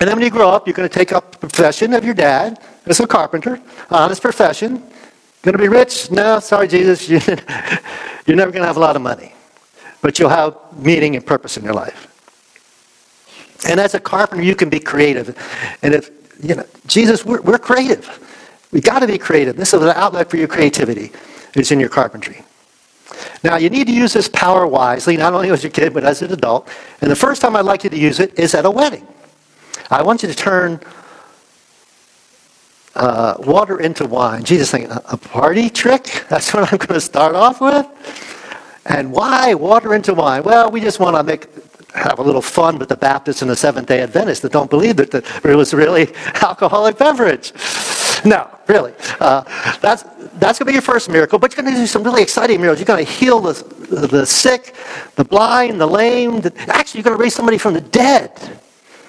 And 0.00 0.08
then 0.08 0.16
when 0.16 0.24
you 0.24 0.30
grow 0.30 0.48
up, 0.48 0.66
you're 0.66 0.74
going 0.74 0.88
to 0.88 0.94
take 0.94 1.12
up 1.12 1.32
the 1.32 1.38
profession 1.38 1.92
of 1.92 2.04
your 2.04 2.14
dad 2.14 2.60
as 2.86 3.00
a 3.00 3.06
carpenter, 3.06 3.60
honest 3.90 4.22
profession. 4.22 4.82
Going 5.44 5.52
to 5.52 5.58
be 5.58 5.68
rich? 5.68 6.10
No, 6.10 6.40
sorry, 6.40 6.66
Jesus. 6.68 7.06
You're 8.26 8.36
never 8.36 8.50
going 8.50 8.62
to 8.62 8.66
have 8.66 8.78
a 8.78 8.80
lot 8.80 8.96
of 8.96 9.02
money, 9.02 9.34
but 10.00 10.18
you'll 10.18 10.30
have 10.30 10.56
meaning 10.74 11.16
and 11.16 11.26
purpose 11.26 11.58
in 11.58 11.64
your 11.64 11.74
life. 11.74 12.10
And 13.68 13.78
as 13.78 13.92
a 13.92 14.00
carpenter, 14.00 14.42
you 14.42 14.56
can 14.56 14.70
be 14.70 14.80
creative. 14.80 15.36
And 15.82 15.92
if, 15.92 16.10
you 16.42 16.54
know, 16.54 16.64
Jesus, 16.86 17.26
we're, 17.26 17.42
we're 17.42 17.58
creative. 17.58 18.08
We've 18.72 18.82
got 18.82 19.00
to 19.00 19.06
be 19.06 19.18
creative. 19.18 19.56
This 19.56 19.74
is 19.74 19.82
an 19.82 19.90
outlet 19.90 20.30
for 20.30 20.38
your 20.38 20.48
creativity. 20.48 21.12
It's 21.52 21.70
in 21.70 21.78
your 21.78 21.90
carpentry. 21.90 22.42
Now, 23.42 23.56
you 23.56 23.68
need 23.68 23.86
to 23.88 23.92
use 23.92 24.14
this 24.14 24.28
power 24.28 24.66
wisely, 24.66 25.18
not 25.18 25.34
only 25.34 25.50
as 25.50 25.62
a 25.62 25.68
kid, 25.68 25.92
but 25.92 26.04
as 26.04 26.22
an 26.22 26.32
adult. 26.32 26.70
And 27.02 27.10
the 27.10 27.16
first 27.16 27.42
time 27.42 27.54
I'd 27.54 27.66
like 27.66 27.84
you 27.84 27.90
to 27.90 27.98
use 27.98 28.18
it 28.18 28.38
is 28.38 28.54
at 28.54 28.64
a 28.64 28.70
wedding. 28.70 29.06
I 29.90 30.02
want 30.02 30.22
you 30.22 30.28
to 30.30 30.34
turn 30.34 30.80
uh, 32.94 33.34
water 33.40 33.80
into 33.80 34.06
wine. 34.06 34.44
Jesus 34.44 34.70
saying, 34.70 34.88
a 34.90 35.16
party 35.16 35.68
trick? 35.70 36.24
That's 36.28 36.52
what 36.54 36.72
I'm 36.72 36.78
going 36.78 36.94
to 36.94 37.00
start 37.00 37.34
off 37.34 37.60
with? 37.60 37.86
And 38.86 39.12
why 39.12 39.54
water 39.54 39.94
into 39.94 40.14
wine? 40.14 40.42
Well, 40.42 40.70
we 40.70 40.80
just 40.80 41.00
want 41.00 41.16
to 41.16 41.22
make 41.22 41.48
have 41.94 42.18
a 42.18 42.22
little 42.22 42.42
fun 42.42 42.78
with 42.78 42.88
the 42.88 42.96
Baptists 42.96 43.40
and 43.40 43.50
the 43.50 43.56
Seventh 43.56 43.86
day 43.86 44.02
Adventists 44.02 44.40
that 44.40 44.50
don't 44.50 44.68
believe 44.68 44.96
that 44.96 45.14
it 45.14 45.56
was 45.56 45.72
really 45.72 46.12
alcoholic 46.42 46.98
beverage. 46.98 47.52
No, 48.24 48.48
really. 48.66 48.92
Uh, 49.20 49.42
that's 49.80 50.02
that's 50.34 50.58
going 50.58 50.66
to 50.66 50.70
be 50.70 50.72
your 50.72 50.82
first 50.82 51.08
miracle, 51.08 51.38
but 51.38 51.54
you're 51.54 51.62
going 51.62 51.74
to 51.74 51.80
do 51.80 51.86
some 51.86 52.02
really 52.02 52.22
exciting 52.22 52.60
miracles. 52.60 52.80
You're 52.80 52.96
going 52.96 53.06
to 53.06 53.10
heal 53.10 53.38
the, 53.40 53.52
the 54.08 54.26
sick, 54.26 54.74
the 55.14 55.24
blind, 55.24 55.80
the 55.80 55.86
lame. 55.86 56.40
The, 56.40 56.52
actually, 56.68 56.98
you're 56.98 57.04
going 57.04 57.16
to 57.16 57.22
raise 57.22 57.34
somebody 57.34 57.58
from 57.58 57.74
the 57.74 57.80
dead. 57.80 58.32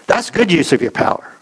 That's 0.05 0.29
good 0.29 0.51
use 0.51 0.71
of 0.71 0.81
your 0.81 0.91
power. 0.91 1.34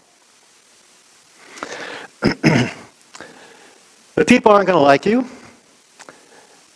But 4.14 4.28
people 4.28 4.52
aren't 4.52 4.66
going 4.66 4.78
to 4.78 4.82
like 4.82 5.06
you. 5.06 5.26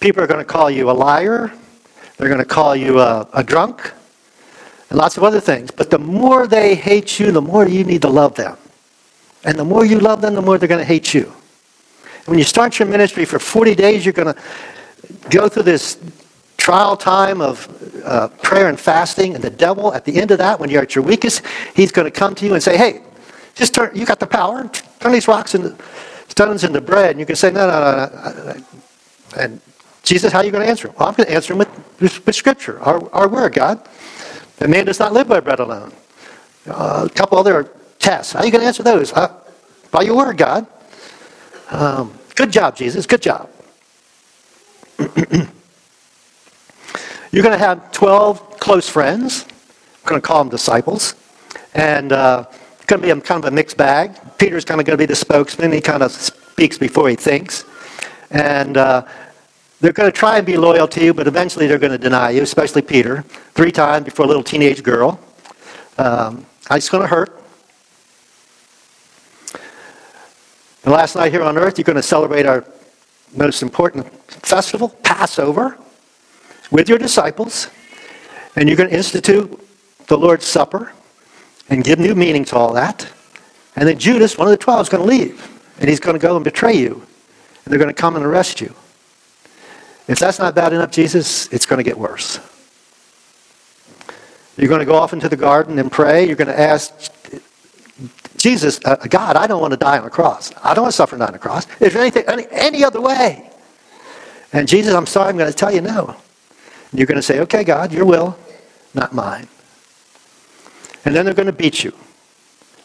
People 0.00 0.23
are 0.23 0.26
going 0.26 0.40
to 0.40 0.45
call 0.45 0.71
you 0.71 0.90
a 0.90 0.92
liar. 0.92 1.52
They're 2.16 2.28
going 2.28 2.40
to 2.40 2.45
call 2.45 2.75
you 2.75 2.99
a, 2.99 3.28
a 3.33 3.45
drunk 3.45 3.92
and 4.90 4.99
lots 4.99 5.16
of 5.16 5.25
other 5.25 5.40
things. 5.40 5.71
But 5.71 5.90
the 5.90 5.99
more 5.99 6.47
they 6.47 6.75
hate 6.75 7.21
you, 7.21 7.30
the 7.30 7.42
more 7.42 7.66
you 7.68 7.85
need 7.85 8.02
to 8.02 8.09
love 8.09 8.35
them. 8.35 8.57
And 9.45 9.59
the 9.59 9.64
more 9.64 9.85
you 9.85 10.00
love 10.00 10.21
them, 10.21 10.35
the 10.35 10.42
more 10.42 10.59
they're 10.59 10.68
going 10.68 10.80
to 10.80 10.85
hate 10.85 11.14
you. 11.14 11.33
When 12.26 12.38
you 12.38 12.45
start 12.45 12.78
your 12.78 12.88
ministry 12.88 13.25
for 13.25 13.38
40 13.38 13.75
days, 13.75 14.04
you're 14.04 14.12
going 14.12 14.35
to 14.35 14.40
go 15.30 15.49
through 15.49 15.62
this 15.62 15.99
trial 16.57 16.97
time 16.97 17.40
of 17.40 18.02
uh, 18.04 18.28
prayer 18.42 18.68
and 18.68 18.78
fasting, 18.78 19.35
and 19.35 19.42
the 19.42 19.50
devil, 19.50 19.95
at 19.95 20.04
the 20.04 20.21
end 20.21 20.30
of 20.30 20.38
that, 20.38 20.59
when 20.59 20.68
you're 20.68 20.83
at 20.83 20.95
your 20.95 21.04
weakest, 21.04 21.42
he's 21.75 21.92
going 21.92 22.04
to 22.04 22.11
come 22.11 22.35
to 22.35 22.45
you 22.45 22.52
and 22.52 22.62
say, 22.62 22.76
"Hey, 22.76 23.00
just 23.54 23.75
turn. 23.75 23.90
You 23.95 24.04
got 24.04 24.21
the 24.21 24.26
power. 24.26 24.68
Turn 25.00 25.12
these 25.12 25.28
rocks 25.28 25.54
into 25.54 25.76
stones 26.38 26.62
in 26.64 26.73
the 26.73 26.80
bread." 26.80 27.11
And 27.11 27.21
you 27.21 27.26
can 27.26 27.37
say, 27.37 27.50
"No, 27.50 27.66
no, 27.66 27.78
no." 27.80 28.54
no. 28.54 28.54
And 29.37 29.61
Jesus, 30.02 30.33
how 30.33 30.38
are 30.38 30.45
you 30.45 30.50
going 30.50 30.64
to 30.64 30.71
answer 30.71 30.88
him? 30.88 30.95
Well, 30.99 31.09
I'm 31.09 31.14
going 31.14 31.28
to 31.28 31.35
answer 31.35 31.52
him 31.52 31.59
with, 31.59 32.25
with 32.25 32.35
Scripture, 32.35 32.80
our, 32.80 32.99
our 33.12 33.28
word, 33.28 33.52
God. 33.52 33.87
The 34.57 34.66
man 34.66 34.87
does 34.87 34.99
not 34.99 35.12
live 35.12 35.28
by 35.28 35.40
bread 35.40 35.61
alone. 35.61 35.92
Uh, 36.66 37.07
a 37.11 37.14
couple 37.14 37.38
other 37.38 37.71
tests. 37.99 38.33
How 38.33 38.40
are 38.40 38.47
you 38.47 38.50
going 38.50 38.62
to 38.62 38.66
answer 38.66 38.83
those? 38.83 39.12
Uh, 39.12 39.33
by 39.90 40.02
your 40.02 40.16
word, 40.16 40.38
God. 40.38 40.66
Um, 41.71 42.18
good 42.35 42.50
job, 42.50 42.75
Jesus. 42.75 43.07
Good 43.07 43.21
job. 43.21 43.50
You're 47.30 47.42
going 47.42 47.59
to 47.59 47.59
have 47.59 47.92
12 47.92 48.59
close 48.59 48.88
friends. 48.88 49.45
I'm 49.45 50.09
going 50.09 50.21
to 50.21 50.26
call 50.26 50.42
them 50.42 50.49
disciples. 50.49 51.14
And 51.75 52.12
uh, 52.12 52.47
going 52.88 53.02
to 53.02 53.14
be 53.14 53.21
kind 53.21 53.45
of 53.45 53.52
a 53.52 53.54
mixed 53.54 53.76
bag. 53.76 54.18
Peter's 54.38 54.64
kind 54.64 54.80
of 54.80 54.87
going 54.87 54.97
to 54.97 55.00
be 55.00 55.07
the 55.07 55.14
spokesman. 55.14 55.71
He 55.71 55.80
kind 55.80 56.02
of 56.02 56.11
speaks 56.11 56.78
before 56.78 57.09
he 57.09 57.16
thinks. 57.16 57.64
And 58.30 58.76
uh, 58.76 59.07
they're 59.80 59.92
going 59.92 60.11
to 60.11 60.16
try 60.16 60.38
and 60.38 60.47
be 60.47 60.57
loyal 60.57 60.88
to 60.88 61.04
you, 61.04 61.12
but 61.12 61.26
eventually 61.26 61.66
they're 61.66 61.78
going 61.78 61.92
to 61.92 61.99
deny 61.99 62.30
you, 62.30 62.42
especially 62.42 62.83
Peter, 62.83 63.23
three 63.54 63.71
times 63.71 64.07
before 64.07 64.25
a 64.25 64.28
little 64.28 64.42
teenage 64.42 64.83
girl. 64.83 65.21
Um, 65.99 66.47
it's 66.71 66.88
going 66.88 67.02
to 67.02 67.09
hurt. 67.09 67.42
The 70.83 70.90
last 70.90 71.14
night 71.14 71.30
here 71.30 71.42
on 71.42 71.59
earth, 71.59 71.76
you're 71.76 71.85
going 71.85 71.97
to 71.97 72.02
celebrate 72.02 72.47
our 72.47 72.64
most 73.37 73.62
important 73.62 74.11
festival, 74.30 74.88
Passover 75.02 75.76
with 76.71 76.88
your 76.88 76.99
disciples, 76.99 77.68
and 78.57 78.68
you're 78.68 78.76
going 78.76 78.88
to 78.88 78.97
institute 78.97 79.61
the 80.07 80.16
Lord's 80.16 80.47
Supper 80.47 80.92
and 81.68 81.84
give 81.84 81.98
new 81.98 82.14
meaning 82.14 82.44
to 82.46 82.56
all 82.56 82.72
that. 82.75 83.08
And 83.76 83.88
then 83.88 83.98
Judas, 83.98 84.37
one 84.37 84.48
of 84.48 84.52
the 84.52 84.56
twelve, 84.56 84.82
is 84.82 84.88
going 84.88 85.02
to 85.02 85.08
leave, 85.08 85.46
and 85.78 85.88
he's 85.88 86.00
going 86.00 86.18
to 86.18 86.20
go 86.20 86.37
and 86.37 86.44
betray 86.44 86.75
you, 86.75 86.94
and 87.64 87.72
they're 87.72 87.78
going 87.78 87.94
to 87.94 88.00
come 88.00 88.16
and 88.16 88.25
arrest 88.25 88.60
you. 88.60 88.75
If 90.08 90.18
that's 90.18 90.38
not 90.38 90.54
bad 90.54 90.72
enough, 90.72 90.90
Jesus, 90.90 91.46
it's 91.52 91.66
going 91.66 91.78
to 91.78 91.84
get 91.84 91.98
worse. 91.98 92.40
You're 94.56 94.68
going 94.68 94.80
to 94.80 94.87
go 94.87 94.94
off 94.94 95.12
into 95.12 95.28
the 95.28 95.37
garden 95.37 95.78
and 95.78 95.92
pray. 95.92 96.26
You're 96.26 96.34
going 96.34 96.48
to 96.48 96.58
ask 96.58 97.12
Jesus, 98.37 98.80
uh, 98.84 98.96
God, 98.96 99.37
I 99.37 99.46
don't 99.46 99.60
want 99.60 99.72
to 99.72 99.76
die 99.76 99.98
on 99.98 100.06
a 100.06 100.10
cross. 100.10 100.52
I 100.62 100.72
don't 100.75 100.82
want 100.82 100.92
to 100.92 100.96
suffer 100.96 101.20
on 101.22 101.34
a 101.34 101.38
cross. 101.38 101.66
Is 101.80 101.92
there 101.92 102.02
anything, 102.02 102.25
any, 102.26 102.46
any 102.50 102.84
other 102.84 103.00
way? 103.00 103.50
And 104.52 104.66
Jesus, 104.66 104.94
I'm 104.94 105.06
sorry, 105.06 105.28
I'm 105.28 105.37
going 105.37 105.50
to 105.50 105.56
tell 105.56 105.72
you 105.72 105.80
no. 105.80 106.16
You're 106.92 107.06
going 107.06 107.16
to 107.16 107.22
say, 107.22 107.40
okay, 107.40 107.64
God, 107.64 107.92
your 107.92 108.06
will, 108.06 108.38
not 108.94 109.12
mine. 109.12 109.48
And 111.05 111.14
then 111.14 111.25
they're 111.25 111.35
going 111.35 111.47
to 111.47 111.52
beat 111.52 111.85
you. 111.85 111.93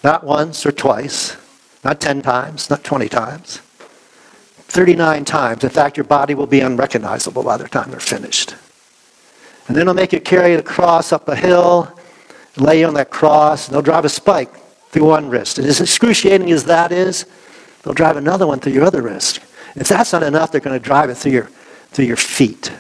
Not 0.04 0.24
once 0.24 0.66
or 0.66 0.72
twice, 0.72 1.38
not 1.84 2.02
10 2.02 2.22
times, 2.22 2.70
not 2.70 2.84
20 2.84 3.10
times. 3.10 3.62
39 4.74 5.26
times. 5.26 5.64
In 5.64 5.70
fact, 5.70 5.98
your 5.98 6.04
body 6.04 6.34
will 6.34 6.48
be 6.48 6.60
unrecognizable 6.60 7.44
by 7.44 7.58
the 7.58 7.68
time 7.68 7.92
they're 7.92 8.00
finished. 8.00 8.56
And 9.68 9.78
then 9.78 9.86
they'll 9.86 9.96
make 9.96 10.14
you 10.14 10.20
carry 10.20 10.56
the 10.56 10.64
cross 10.64 11.14
up 11.14 11.28
a 11.28 11.36
hill, 11.36 11.96
lay 12.58 12.80
you 12.80 12.88
on 12.88 12.96
that 12.96 13.12
cross, 13.12 13.68
and 13.68 13.76
they'll 13.76 13.82
drive 13.82 14.06
a 14.06 14.10
spike 14.10 14.54
through 14.90 15.06
one 15.06 15.30
wrist. 15.30 15.58
And 15.58 15.68
as 15.68 15.80
excruciating 15.80 16.52
as 16.52 16.66
that 16.66 16.92
is, 16.92 17.26
they'll 17.84 17.94
drive 17.94 18.18
another 18.18 18.48
one 18.48 18.60
through 18.60 18.74
your 18.74 18.86
other 18.86 19.02
wrist. 19.02 19.40
If 19.76 19.88
that's 19.88 20.14
not 20.14 20.24
enough, 20.24 20.52
they're 20.52 20.62
going 20.62 20.80
to 20.80 20.84
drive 20.84 21.10
it 21.10 21.16
through 21.16 21.32
your, 21.32 21.46
through 21.92 22.06
your 22.06 22.18
feet 22.18 22.72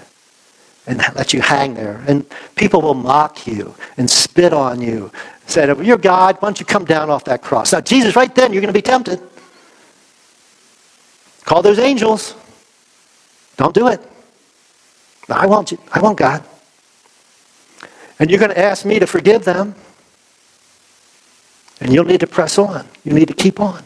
and 0.85 0.97
let 1.15 1.33
you 1.33 1.41
hang 1.41 1.75
there. 1.75 2.03
And 2.07 2.25
people 2.55 2.81
will 2.81 2.93
mock 2.93 3.47
you 3.47 3.75
and 3.97 4.09
spit 4.09 4.53
on 4.53 4.81
you. 4.81 5.11
Said, 5.53 5.69
if 5.69 5.83
you're 5.83 5.99
God, 5.99 6.37
why 6.39 6.47
don't 6.47 6.59
you 6.59 6.65
come 6.65 6.83
down 6.83 7.11
off 7.11 7.25
that 7.25 7.43
cross? 7.43 7.73
Now, 7.73 7.81
Jesus, 7.81 8.15
right 8.15 8.33
then, 8.33 8.53
you're 8.53 8.61
going 8.63 8.73
to 8.73 8.77
be 8.77 8.81
tempted. 8.81 9.21
Call 11.45 11.61
those 11.61 11.77
angels. 11.77 12.33
Don't 13.55 13.75
do 13.75 13.87
it. 13.87 14.01
I 15.29 15.45
want 15.45 15.71
you. 15.71 15.77
I 15.91 15.99
want 15.99 16.17
God. 16.17 16.43
And 18.17 18.31
you're 18.31 18.39
going 18.39 18.49
to 18.49 18.57
ask 18.57 18.83
me 18.83 18.97
to 18.97 19.05
forgive 19.05 19.45
them. 19.45 19.75
And 21.79 21.93
you'll 21.93 22.05
need 22.05 22.21
to 22.21 22.27
press 22.27 22.57
on. 22.57 22.87
You 23.05 23.13
need 23.13 23.27
to 23.27 23.35
keep 23.35 23.59
on. 23.59 23.83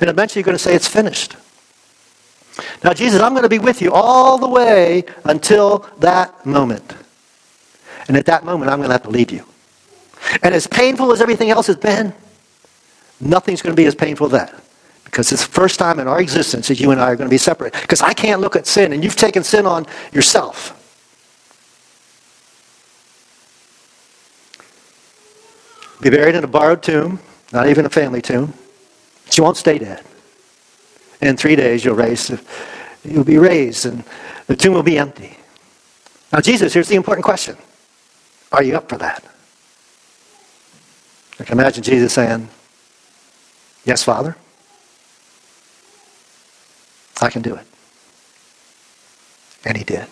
And 0.00 0.10
eventually 0.10 0.40
you're 0.40 0.46
going 0.46 0.58
to 0.58 0.64
say, 0.64 0.74
it's 0.74 0.88
finished. 0.88 1.36
Now, 2.82 2.92
Jesus, 2.92 3.22
I'm 3.22 3.34
going 3.34 3.44
to 3.44 3.48
be 3.48 3.60
with 3.60 3.80
you 3.80 3.92
all 3.92 4.36
the 4.36 4.48
way 4.48 5.04
until 5.26 5.88
that 5.98 6.44
moment. 6.44 6.92
And 8.08 8.16
at 8.16 8.26
that 8.26 8.44
moment, 8.44 8.68
I'm 8.68 8.78
going 8.78 8.88
to 8.88 8.94
have 8.94 9.04
to 9.04 9.10
leave 9.10 9.30
you. 9.30 9.46
And 10.42 10.54
as 10.54 10.66
painful 10.66 11.12
as 11.12 11.20
everything 11.20 11.50
else 11.50 11.66
has 11.66 11.76
been, 11.76 12.14
nothing's 13.20 13.62
going 13.62 13.74
to 13.74 13.80
be 13.80 13.86
as 13.86 13.94
painful 13.94 14.26
as 14.26 14.32
that. 14.32 14.62
Because 15.04 15.30
it's 15.32 15.44
the 15.44 15.52
first 15.52 15.78
time 15.78 16.00
in 16.00 16.08
our 16.08 16.20
existence 16.20 16.68
that 16.68 16.80
you 16.80 16.90
and 16.90 17.00
I 17.00 17.10
are 17.10 17.16
going 17.16 17.28
to 17.28 17.34
be 17.34 17.38
separate. 17.38 17.74
Because 17.74 18.00
I 18.00 18.14
can't 18.14 18.40
look 18.40 18.56
at 18.56 18.66
sin, 18.66 18.92
and 18.92 19.04
you've 19.04 19.16
taken 19.16 19.44
sin 19.44 19.66
on 19.66 19.86
yourself. 20.12 20.78
Be 26.00 26.10
buried 26.10 26.34
in 26.34 26.44
a 26.44 26.48
borrowed 26.48 26.82
tomb, 26.82 27.20
not 27.52 27.68
even 27.68 27.84
a 27.84 27.90
family 27.90 28.22
tomb. 28.22 28.54
But 29.26 29.36
you 29.36 29.44
won't 29.44 29.56
stay 29.56 29.78
dead 29.78 30.02
in 31.22 31.36
three 31.36 31.56
days 31.56 31.84
you'll 31.84 31.94
raise, 31.94 32.30
you'll 33.04 33.24
be 33.24 33.38
raised, 33.38 33.86
and 33.86 34.04
the 34.48 34.56
tomb 34.56 34.74
will 34.74 34.82
be 34.82 34.98
empty. 34.98 35.36
Now, 36.32 36.40
Jesus, 36.40 36.74
here's 36.74 36.88
the 36.88 36.96
important 36.96 37.24
question: 37.24 37.56
Are 38.50 38.62
you 38.62 38.76
up 38.76 38.88
for 38.88 38.98
that? 38.98 39.24
I 41.42 41.44
can 41.44 41.58
imagine 41.58 41.82
Jesus 41.82 42.12
saying, 42.12 42.48
"Yes, 43.84 44.04
Father, 44.04 44.36
I 47.20 47.30
can 47.30 47.42
do 47.42 47.56
it," 47.56 47.66
and 49.64 49.76
he 49.76 49.82
did. 49.82 50.06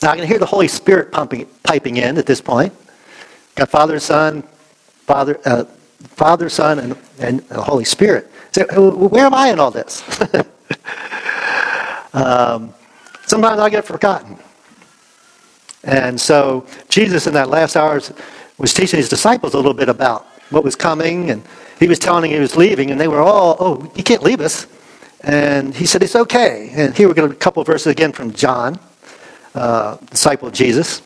Now 0.00 0.12
I 0.12 0.16
can 0.16 0.26
hear 0.26 0.38
the 0.38 0.46
Holy 0.46 0.68
Spirit 0.68 1.12
pumping, 1.12 1.46
piping 1.64 1.98
in 1.98 2.16
at 2.16 2.24
this 2.24 2.40
point. 2.40 2.72
Got 3.56 3.68
Father, 3.68 3.92
and 3.92 4.02
Son, 4.02 4.42
Father, 5.06 5.38
uh, 5.44 5.64
Father, 6.16 6.48
Son, 6.48 6.78
and, 6.78 6.96
and 7.18 7.40
the 7.50 7.62
Holy 7.62 7.84
Spirit. 7.84 8.32
So, 8.52 8.64
where 8.90 9.26
am 9.26 9.34
I 9.34 9.50
in 9.50 9.60
all 9.60 9.70
this? 9.70 10.02
um, 12.14 12.72
sometimes 13.26 13.60
I 13.60 13.68
get 13.68 13.84
forgotten. 13.84 14.38
And 15.82 16.18
so 16.18 16.66
Jesus 16.88 17.26
in 17.26 17.34
that 17.34 17.50
last 17.50 17.76
hours 17.76 18.10
was 18.58 18.72
teaching 18.72 18.98
his 18.98 19.08
disciples 19.08 19.54
a 19.54 19.56
little 19.56 19.74
bit 19.74 19.88
about 19.88 20.26
what 20.50 20.64
was 20.64 20.76
coming, 20.76 21.30
and 21.30 21.42
he 21.78 21.88
was 21.88 21.98
telling 21.98 22.22
them 22.22 22.30
he 22.30 22.38
was 22.38 22.56
leaving, 22.56 22.90
and 22.90 23.00
they 23.00 23.08
were 23.08 23.20
all, 23.20 23.56
oh, 23.58 23.92
you 23.96 24.02
can't 24.02 24.22
leave 24.22 24.40
us. 24.40 24.66
And 25.22 25.74
he 25.74 25.86
said, 25.86 26.02
it's 26.02 26.16
okay. 26.16 26.70
And 26.74 26.94
here 26.94 27.08
we're 27.08 27.26
a 27.26 27.34
couple 27.34 27.64
verses 27.64 27.88
again 27.88 28.12
from 28.12 28.32
John, 28.32 28.78
uh, 29.54 29.96
disciple 30.10 30.48
of 30.48 30.54
Jesus. 30.54 31.02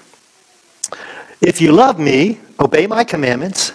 If 1.41 1.61
you 1.61 1.73
love 1.73 1.99
me, 1.99 2.41
obey 2.59 2.87
my 2.87 3.05
commandments, 3.05 3.73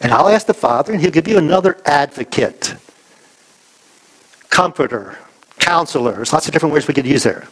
and 0.00 0.12
I'll 0.12 0.28
ask 0.28 0.46
the 0.46 0.54
Father, 0.54 0.92
and 0.92 1.00
he'll 1.00 1.10
give 1.10 1.28
you 1.28 1.36
another 1.36 1.80
advocate 1.84 2.76
comforter, 4.50 5.18
counselor. 5.58 6.12
There's 6.12 6.32
lots 6.32 6.46
of 6.46 6.52
different 6.52 6.72
words 6.72 6.86
we 6.86 6.94
could 6.94 7.06
use 7.06 7.22
there. 7.22 7.48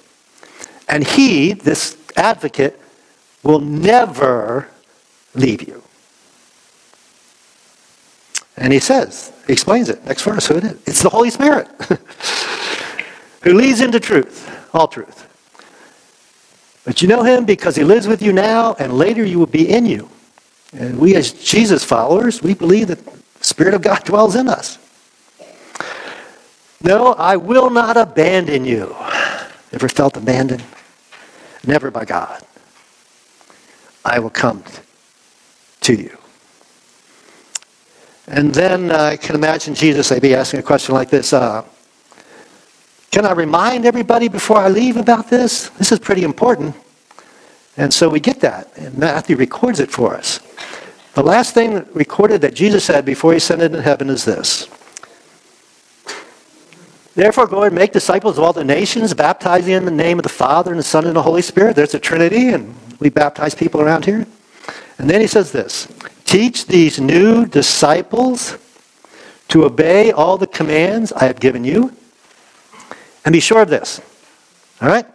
And 0.89 1.07
he, 1.07 1.55
this 1.55 1.97
advocate, 2.17 2.79
will 3.43 3.61
never 3.61 4.69
leave 5.35 5.67
you. 5.67 5.83
And 8.57 8.73
he 8.73 8.79
says, 8.79 9.33
he 9.47 9.53
explains 9.53 9.89
it. 9.89 10.05
Next 10.05 10.23
verse, 10.23 10.47
who 10.47 10.57
it 10.57 10.65
is. 10.65 10.83
It's 10.87 11.03
the 11.03 11.09
Holy 11.09 11.31
Spirit 11.31 11.69
who 13.43 13.55
leads 13.55 13.81
into 13.81 13.99
truth, 13.99 14.75
all 14.75 14.87
truth. 14.87 15.27
But 16.85 17.01
you 17.01 17.09
know 17.09 17.23
him 17.23 17.45
because 17.45 17.77
he 17.77 17.85
lives 17.85 18.07
with 18.07 18.23
you 18.23 18.33
now, 18.33 18.75
and 18.79 18.93
later 18.93 19.25
you 19.25 19.39
will 19.39 19.47
be 19.47 19.69
in 19.69 19.87
you. 19.87 20.09
And 20.73 20.99
we, 20.99 21.15
as 21.17 21.33
Jesus 21.33 21.85
followers, 21.85 22.43
we 22.43 22.55
believe 22.55 22.89
that 22.89 23.05
the 23.05 23.45
Spirit 23.45 23.75
of 23.75 23.83
God 23.83 24.05
dwells 24.05 24.37
in 24.37 24.49
us. 24.49 24.79
No, 26.83 27.13
I 27.15 27.37
will 27.37 27.71
not 27.71 27.97
abandon 27.97 28.65
you. 28.65 28.95
Ever 29.73 29.89
felt 29.89 30.17
abandoned? 30.17 30.65
Never 31.67 31.91
by 31.91 32.05
God. 32.05 32.43
I 34.05 34.19
will 34.19 34.31
come 34.31 34.65
to 35.81 35.95
you. 35.95 36.17
And 38.27 38.55
then 38.55 38.91
uh, 38.91 38.97
I 38.97 39.17
can 39.17 39.35
imagine 39.35 39.75
Jesus 39.75 40.11
maybe 40.11 40.35
asking 40.35 40.61
a 40.61 40.63
question 40.63 40.95
like 40.95 41.11
this 41.11 41.33
uh, 41.33 41.65
Can 43.11 43.27
I 43.27 43.33
remind 43.33 43.87
everybody 43.87 44.29
before 44.29 44.59
I 44.59 44.69
leave 44.69 44.97
about 44.97 45.29
this? 45.29 45.69
This 45.71 45.91
is 45.91 45.99
pretty 45.99 46.23
important. 46.23 46.77
And 47.77 47.93
so 47.93 48.09
we 48.09 48.21
get 48.21 48.41
that. 48.41 48.71
And 48.77 48.97
Matthew 48.99 49.37
records 49.37 49.81
it 49.81 49.91
for 49.91 50.15
us. 50.15 50.41
The 51.15 51.23
last 51.23 51.55
thing 51.55 51.87
recorded 51.93 52.41
that 52.43 52.55
Jesus 52.55 52.85
said 52.85 53.05
before 53.05 53.33
he 53.33 53.39
ascended 53.39 53.73
into 53.73 53.83
heaven 53.83 54.09
is 54.11 54.25
this 54.25 54.69
Therefore, 57.17 57.47
go 57.47 57.65
and 57.65 57.75
make 57.75 57.93
disciples 57.93 58.39
of 58.39 58.45
all 58.45 58.53
the 58.53 58.65
nations, 58.65 59.13
baptizing 59.15 59.75
in 59.75 59.85
the 59.85 59.91
name 59.91 60.19
of 60.19 60.23
the 60.23 60.29
Father 60.29 60.71
and 60.71 60.79
the 60.79 60.85
Son 60.85 61.07
and 61.07 61.17
the 61.17 61.23
Holy 61.23 61.43
Spirit. 61.43 61.75
There's 61.75 61.95
a 61.95 61.99
Trinity, 61.99 62.51
and 62.51 62.75
we 63.01 63.11
baptize 63.11 63.55
people 63.55 63.81
around 63.81 64.05
here. 64.05 64.27
And 65.01 65.09
then 65.09 65.23
he 65.23 65.27
says 65.27 65.51
this 65.51 65.89
Teach 66.27 66.67
these 66.67 67.01
new 67.01 67.47
disciples 67.47 68.59
to 69.49 69.65
obey 69.65 70.13
all 70.13 70.37
the 70.37 70.47
commands 70.47 71.11
I 71.11 71.25
have 71.25 71.41
given 71.41 71.65
you. 71.65 71.97
And 73.25 73.33
be 73.33 73.41
sure 73.41 73.63
of 73.63 73.71
this. 73.71 74.01
All 74.83 74.89
right? 74.89 75.07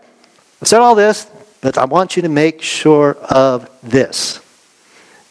I've 0.61 0.67
said 0.67 0.79
all 0.79 0.95
this, 0.95 1.29
but 1.61 1.77
I 1.77 1.85
want 1.85 2.15
you 2.15 2.23
to 2.23 2.29
make 2.29 2.63
sure 2.63 3.15
of 3.29 3.69
this. 3.83 4.37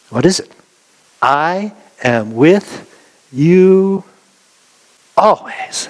What 0.09 0.25
is 0.25 0.39
it? 0.39 0.51
I 1.21 1.73
am 2.01 2.33
with 2.33 2.89
you 3.33 4.05
always. 5.17 5.89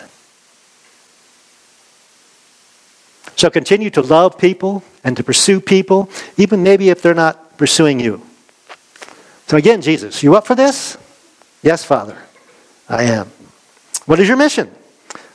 So 3.36 3.52
continue 3.52 3.92
to 3.92 4.02
love 4.02 4.40
people 4.40 4.84
and 5.04 5.16
to 5.18 5.24
pursue 5.24 5.62
people, 5.62 6.10
even 6.38 6.64
maybe 6.64 6.90
if 6.90 7.04
they're 7.04 7.14
not 7.14 7.58
pursuing 7.60 8.00
you. 8.00 8.22
So 9.48 9.58
again, 9.58 9.82
Jesus, 9.82 10.24
you 10.24 10.36
up 10.36 10.48
for 10.48 10.56
this? 10.56 10.98
Yes, 11.62 11.84
Father, 11.84 12.18
I 12.90 13.04
am. 13.04 13.32
What 14.06 14.20
is 14.20 14.28
your 14.28 14.38
mission? 14.38 14.72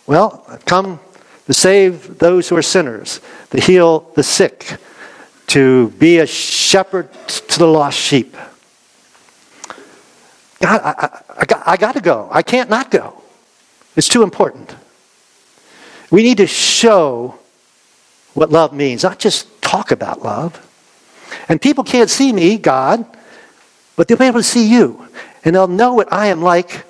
Well, 0.07 0.45
I've 0.49 0.64
come 0.64 0.99
to 1.47 1.52
save 1.55 2.19
those 2.19 2.49
who 2.49 2.57
are 2.57 2.62
sinners, 2.62 3.21
to 3.50 3.61
heal 3.61 4.11
the 4.14 4.23
sick, 4.23 4.76
to 5.49 5.90
be 5.90 6.19
a 6.19 6.26
shepherd 6.26 7.12
to 7.29 7.59
the 7.59 7.67
lost 7.67 7.99
sheep. 7.99 8.37
God, 10.61 10.81
I, 10.83 10.90
I, 10.90 11.23
I, 11.29 11.62
I 11.73 11.76
got 11.76 11.93
to 11.93 12.00
go. 12.00 12.29
I 12.31 12.43
can't 12.43 12.69
not 12.69 12.90
go. 12.90 13.21
It's 13.97 14.09
too 14.09 14.23
important. 14.23 14.75
We 16.11 16.23
need 16.23 16.38
to 16.38 16.47
show 16.47 17.38
what 18.35 18.50
love 18.50 18.73
means, 18.73 19.02
not 19.05 19.19
just 19.19 19.62
talk 19.62 19.90
about 19.90 20.23
love. 20.23 20.67
And 21.49 21.61
people 21.61 21.85
can't 21.85 22.11
see 22.11 22.33
me, 22.33 22.59
God, 22.59 23.07
but 24.00 24.09
they'll 24.09 24.16
be 24.16 24.25
able 24.25 24.40
to 24.40 24.42
see 24.42 24.66
you. 24.66 25.07
And 25.45 25.54
they'll 25.54 25.69
know 25.69 25.92
what 25.92 26.11
I 26.11 26.28
am 26.28 26.40
like 26.40 26.87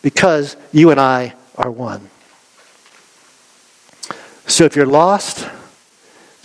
because 0.00 0.56
you 0.70 0.92
and 0.92 1.00
I 1.00 1.34
are 1.56 1.68
one. 1.68 2.08
So 4.46 4.62
if 4.62 4.76
you're 4.76 4.86
lost, 4.86 5.48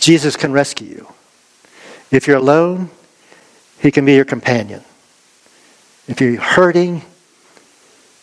Jesus 0.00 0.34
can 0.34 0.50
rescue 0.50 0.88
you. 0.88 1.12
If 2.10 2.26
you're 2.26 2.38
alone, 2.38 2.90
he 3.78 3.92
can 3.92 4.04
be 4.04 4.16
your 4.16 4.24
companion. 4.24 4.82
If 6.08 6.20
you're 6.20 6.40
hurting, 6.40 7.02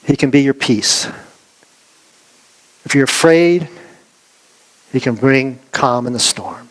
he 0.04 0.18
can 0.18 0.32
be 0.32 0.42
your 0.42 0.54
peace. 0.54 1.08
If 2.84 2.94
you're 2.94 3.06
afraid, 3.06 3.70
he 4.92 5.00
can 5.00 5.16
bring 5.16 5.60
calm 5.72 6.08
in 6.08 6.12
the 6.12 6.20
storm. 6.20 6.68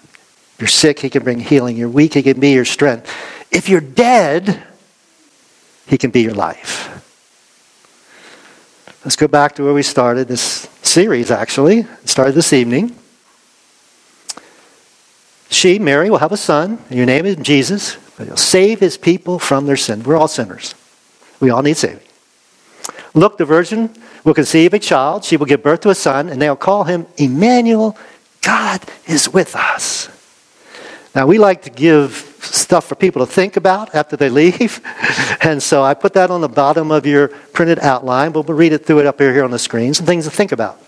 If 0.57 0.61
you're 0.61 0.69
sick, 0.69 0.99
He 0.99 1.09
can 1.09 1.25
bring 1.25 1.41
healing. 1.41 1.79
You're 1.79 1.89
weak, 1.89 2.13
He 2.13 2.23
can 2.23 2.39
be 2.39 2.51
your 2.51 2.67
strength. 2.67 3.11
If 3.51 3.71
you're 3.71 3.81
dead, 3.81 4.63
He 5.87 5.99
can 5.99 6.11
be 6.11 6.23
your 6.23 6.35
life. 6.35 6.91
Let's 9.05 9.17
go 9.17 9.29
back 9.29 9.55
to 9.57 9.65
where 9.65 9.75
we 9.75 9.83
started 9.83 10.29
this 10.29 10.69
series, 10.83 11.31
actually. 11.31 11.81
It 11.81 12.09
started 12.09 12.35
this 12.35 12.53
evening. 12.53 12.97
She, 15.51 15.79
Mary, 15.79 16.11
will 16.11 16.19
have 16.19 16.33
a 16.33 16.39
son, 16.39 16.79
and 16.89 16.97
your 16.97 17.07
name 17.07 17.27
is 17.27 17.37
Jesus, 17.37 17.97
but 18.17 18.27
he'll 18.27 18.37
save 18.37 18.81
his 18.81 18.97
people 18.97 19.39
from 19.39 19.67
their 19.67 19.77
sin. 19.77 20.03
We're 20.03 20.17
all 20.17 20.29
sinners. 20.29 20.75
We 21.39 21.51
all 21.51 21.63
need 21.63 21.77
saving. 21.77 22.01
Look, 23.13 23.39
the 23.39 23.45
virgin 23.45 23.95
will 24.25 24.35
conceive 24.35 24.73
a 24.73 24.79
child. 24.79 25.25
She 25.25 25.37
will 25.37 25.47
give 25.47 25.63
birth 25.63 25.81
to 25.83 25.91
a 25.91 25.95
son, 25.95 26.31
and 26.31 26.41
they'll 26.41 26.57
call 26.57 26.85
him 26.85 27.07
Emmanuel, 27.19 27.97
God 28.41 28.83
is 29.07 29.29
with 29.29 29.55
us. 29.55 30.09
Now, 31.15 31.27
we 31.27 31.39
like 31.39 31.63
to 31.63 31.71
give 31.71 32.24
stuff 32.65 32.87
for 32.87 32.97
people 32.97 33.25
to 33.25 33.31
think 33.31 33.57
about 33.57 33.95
after 33.95 34.17
they 34.17 34.29
leave. 34.29 34.81
and 35.43 35.63
so 35.63 35.85
I 35.85 35.95
put 35.95 36.15
that 36.15 36.31
on 36.31 36.41
the 36.41 36.49
bottom 36.49 36.91
of 36.91 37.07
your 37.07 37.29
printed 37.29 37.79
outline, 37.79 38.33
but 38.33 38.49
we'll 38.49 38.57
read 38.57 38.73
it 38.73 38.85
through 38.85 39.01
it 39.01 39.07
up 39.07 39.21
here, 39.21 39.33
here 39.33 39.45
on 39.45 39.53
the 39.53 39.59
screen. 39.59 39.95
Some 39.95 40.07
things 40.07 40.25
to 40.25 40.31
think 40.31 40.51
about. 40.51 40.81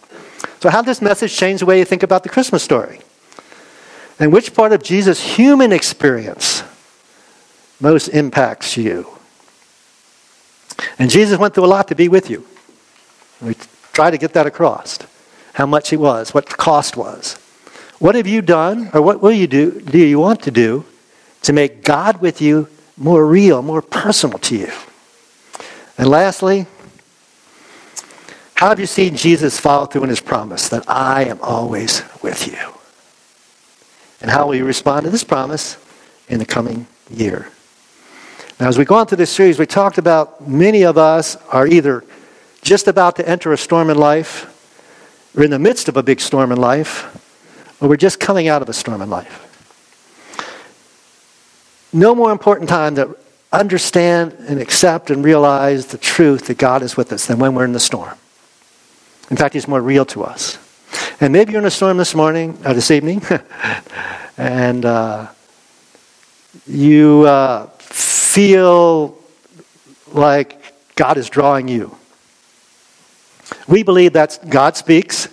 So, 0.61 0.71
how 0.71 0.83
did 0.83 0.89
this 0.89 1.03
message 1.03 1.37
change 1.37 1.61
the 1.61 1.67
way 1.67 1.79
you 1.79 1.85
think 1.85 2.03
about 2.03 2.23
the 2.23 2.29
Christmas 2.29 2.63
story? 2.63 3.01
And 4.19 4.33
which 4.33 4.55
part 4.55 4.73
of 4.73 4.83
Jesus' 4.83 5.21
human 5.21 5.71
experience 5.73 6.65
most 7.81 8.09
impacts 8.09 8.77
you? 8.77 9.07
And 10.99 11.11
Jesus 11.11 11.39
went 11.39 11.55
through 11.55 11.67
a 11.67 11.73
lot 11.77 11.89
to 11.89 11.95
be 11.95 12.09
with 12.09 12.31
you. 12.31 12.47
We 13.41 13.55
try 13.93 14.11
to 14.11 14.19
get 14.19 14.33
that 14.33 14.47
across. 14.47 14.99
How 15.53 15.67
much 15.67 15.91
he 15.91 15.97
was, 15.97 16.35
what 16.35 16.47
the 16.47 16.55
cost 16.55 16.97
was. 16.97 17.35
What 17.99 18.15
have 18.15 18.27
you 18.27 18.43
done, 18.43 18.91
or 18.93 19.01
what 19.01 19.23
will 19.23 19.33
you 19.33 19.47
do, 19.47 19.81
do 19.81 19.99
you 19.99 20.19
want 20.19 20.43
to 20.43 20.51
do 20.51 20.85
to 21.43 21.53
make 21.53 21.83
God 21.83 22.21
with 22.21 22.41
you 22.41 22.69
more 22.97 23.27
real, 23.27 23.63
more 23.63 23.83
personal 23.83 24.39
to 24.41 24.57
you? 24.57 24.73
And 25.99 26.09
lastly, 26.09 26.67
how 28.55 28.71
have 28.71 28.81
you 28.81 28.87
seen 28.87 29.17
Jesus 29.17 29.61
follow 29.61 29.87
through 29.87 30.05
in 30.05 30.09
his 30.09 30.21
promise 30.21 30.69
that 30.71 30.89
I 30.89 31.25
am 31.25 31.39
always 31.43 32.03
with 32.23 32.47
you? 32.47 32.59
And 34.21 34.31
how 34.31 34.47
will 34.47 34.55
you 34.55 34.65
respond 34.65 35.05
to 35.05 35.11
this 35.11 35.25
promise 35.25 35.77
in 36.29 36.39
the 36.39 36.47
coming 36.47 36.87
year? 37.11 37.51
Now, 38.59 38.69
as 38.69 38.79
we 38.79 38.87
go 38.87 38.95
on 38.95 39.07
through 39.07 39.19
this 39.19 39.31
series, 39.31 39.59
we 39.59 39.67
talked 39.67 39.99
about 39.99 40.49
many 40.49 40.85
of 40.85 40.97
us 40.97 41.37
are 41.53 41.67
either 41.67 42.03
just 42.63 42.89
about 42.89 43.17
to 43.17 43.29
enter 43.29 43.53
a 43.53 43.59
storm 43.59 43.91
in 43.91 43.99
life, 43.99 44.53
or 45.37 45.45
in 45.45 45.51
the 45.51 45.59
midst 45.59 45.89
of 45.89 45.99
a 45.99 46.03
big 46.03 46.21
storm 46.21 46.51
in 46.51 46.59
life, 46.59 47.05
or 47.81 47.89
we're 47.91 47.97
just 47.97 48.19
coming 48.19 48.49
out 48.49 48.63
of 48.63 48.69
a 48.71 48.73
storm 48.73 49.03
in 49.03 49.11
life. 49.11 49.46
No 51.93 52.15
more 52.15 52.33
important 52.33 52.69
time 52.69 52.97
to 52.97 53.17
understand 53.53 54.33
and 54.49 54.61
accept 54.61 55.11
and 55.11 55.25
realize 55.25 55.87
the 55.87 55.99
truth 55.99 56.47
that 56.47 56.59
God 56.59 56.83
is 56.83 56.97
with 56.97 57.13
us 57.13 57.27
than 57.27 57.39
when 57.39 57.55
we're 57.55 57.65
in 57.65 57.73
the 57.73 57.81
storm. 57.81 58.17
In 59.31 59.37
fact, 59.37 59.55
He's 59.55 59.69
more 59.69 59.81
real 59.81 60.05
to 60.07 60.25
us. 60.25 60.59
And 61.21 61.33
maybe 61.33 61.53
you're 61.53 61.61
in 61.61 61.67
a 61.67 61.71
storm 61.71 61.97
this 61.97 62.15
morning, 62.15 62.59
or 62.65 62.75
this 62.75 62.91
evening, 62.91 63.23
and 64.37 64.85
uh, 64.85 65.29
you 66.67 67.25
uh, 67.27 67.67
feel 67.79 69.17
like 70.13 70.75
God 70.95 71.17
is 71.17 71.29
drawing 71.29 71.69
you. 71.69 71.97
We 73.69 73.83
believe 73.83 74.13
that 74.15 74.39
God 74.49 74.77
speaks, 74.77 75.29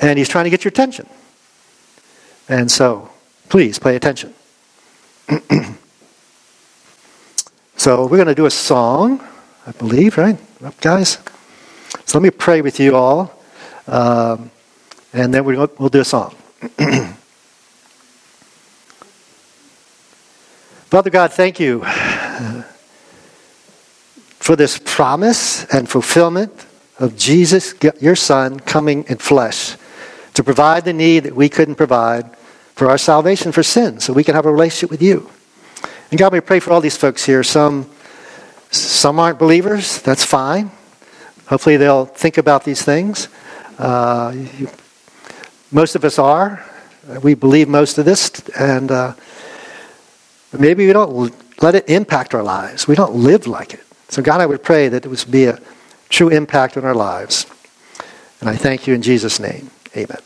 and 0.00 0.18
He's 0.18 0.28
trying 0.28 0.44
to 0.44 0.50
get 0.50 0.64
your 0.64 0.70
attention. 0.70 1.08
And 2.48 2.70
so, 2.70 3.10
please 3.48 3.78
pay 3.78 3.96
attention. 3.96 4.34
so, 7.76 8.06
we're 8.06 8.16
going 8.16 8.28
to 8.28 8.34
do 8.34 8.46
a 8.46 8.50
song, 8.50 9.20
I 9.66 9.72
believe, 9.72 10.18
right? 10.18 10.38
Guys? 10.80 11.18
So, 12.04 12.18
let 12.18 12.22
me 12.22 12.30
pray 12.30 12.60
with 12.60 12.78
you 12.80 12.96
all, 12.96 13.40
um, 13.86 14.50
and 15.12 15.32
then 15.32 15.44
we'll, 15.44 15.70
we'll 15.78 15.88
do 15.88 16.00
a 16.00 16.04
song. 16.04 16.34
Father 20.90 21.10
God, 21.10 21.32
thank 21.32 21.58
you 21.58 21.84
for 24.38 24.56
this 24.56 24.78
promise 24.84 25.64
and 25.72 25.88
fulfillment 25.88 26.52
of 26.98 27.16
Jesus, 27.16 27.74
your 28.00 28.16
Son, 28.16 28.60
coming 28.60 29.04
in 29.08 29.16
flesh 29.16 29.76
to 30.34 30.44
provide 30.44 30.84
the 30.84 30.92
need 30.92 31.20
that 31.20 31.34
we 31.34 31.48
couldn't 31.48 31.76
provide 31.76 32.30
for 32.82 32.90
our 32.90 32.98
salvation 32.98 33.52
for 33.52 33.62
sin, 33.62 34.00
so 34.00 34.12
we 34.12 34.24
can 34.24 34.34
have 34.34 34.44
a 34.44 34.50
relationship 34.50 34.90
with 34.90 35.00
you. 35.00 35.30
And 36.10 36.18
God, 36.18 36.32
we 36.32 36.40
pray 36.40 36.58
for 36.58 36.72
all 36.72 36.80
these 36.80 36.96
folks 36.96 37.24
here. 37.24 37.44
Some, 37.44 37.88
some 38.72 39.20
aren't 39.20 39.38
believers. 39.38 40.02
That's 40.02 40.24
fine. 40.24 40.72
Hopefully, 41.46 41.76
they'll 41.76 42.06
think 42.06 42.38
about 42.38 42.64
these 42.64 42.82
things. 42.82 43.28
Uh, 43.78 44.34
you, 44.58 44.68
most 45.70 45.94
of 45.94 46.04
us 46.04 46.18
are. 46.18 46.68
We 47.22 47.34
believe 47.34 47.68
most 47.68 47.98
of 47.98 48.04
this, 48.04 48.32
and 48.58 48.90
uh, 48.90 49.14
maybe 50.52 50.84
we 50.84 50.92
don't 50.92 51.32
let 51.62 51.76
it 51.76 51.88
impact 51.88 52.34
our 52.34 52.42
lives. 52.42 52.88
We 52.88 52.96
don't 52.96 53.14
live 53.14 53.46
like 53.46 53.74
it. 53.74 53.84
So, 54.08 54.22
God, 54.22 54.40
I 54.40 54.46
would 54.46 54.64
pray 54.64 54.88
that 54.88 55.06
it 55.06 55.08
would 55.08 55.24
be 55.30 55.44
a 55.44 55.60
true 56.08 56.30
impact 56.30 56.76
on 56.76 56.84
our 56.84 56.96
lives. 56.96 57.46
And 58.40 58.50
I 58.50 58.56
thank 58.56 58.88
you 58.88 58.94
in 58.94 59.02
Jesus' 59.02 59.38
name. 59.38 59.70
Amen. 59.96 60.18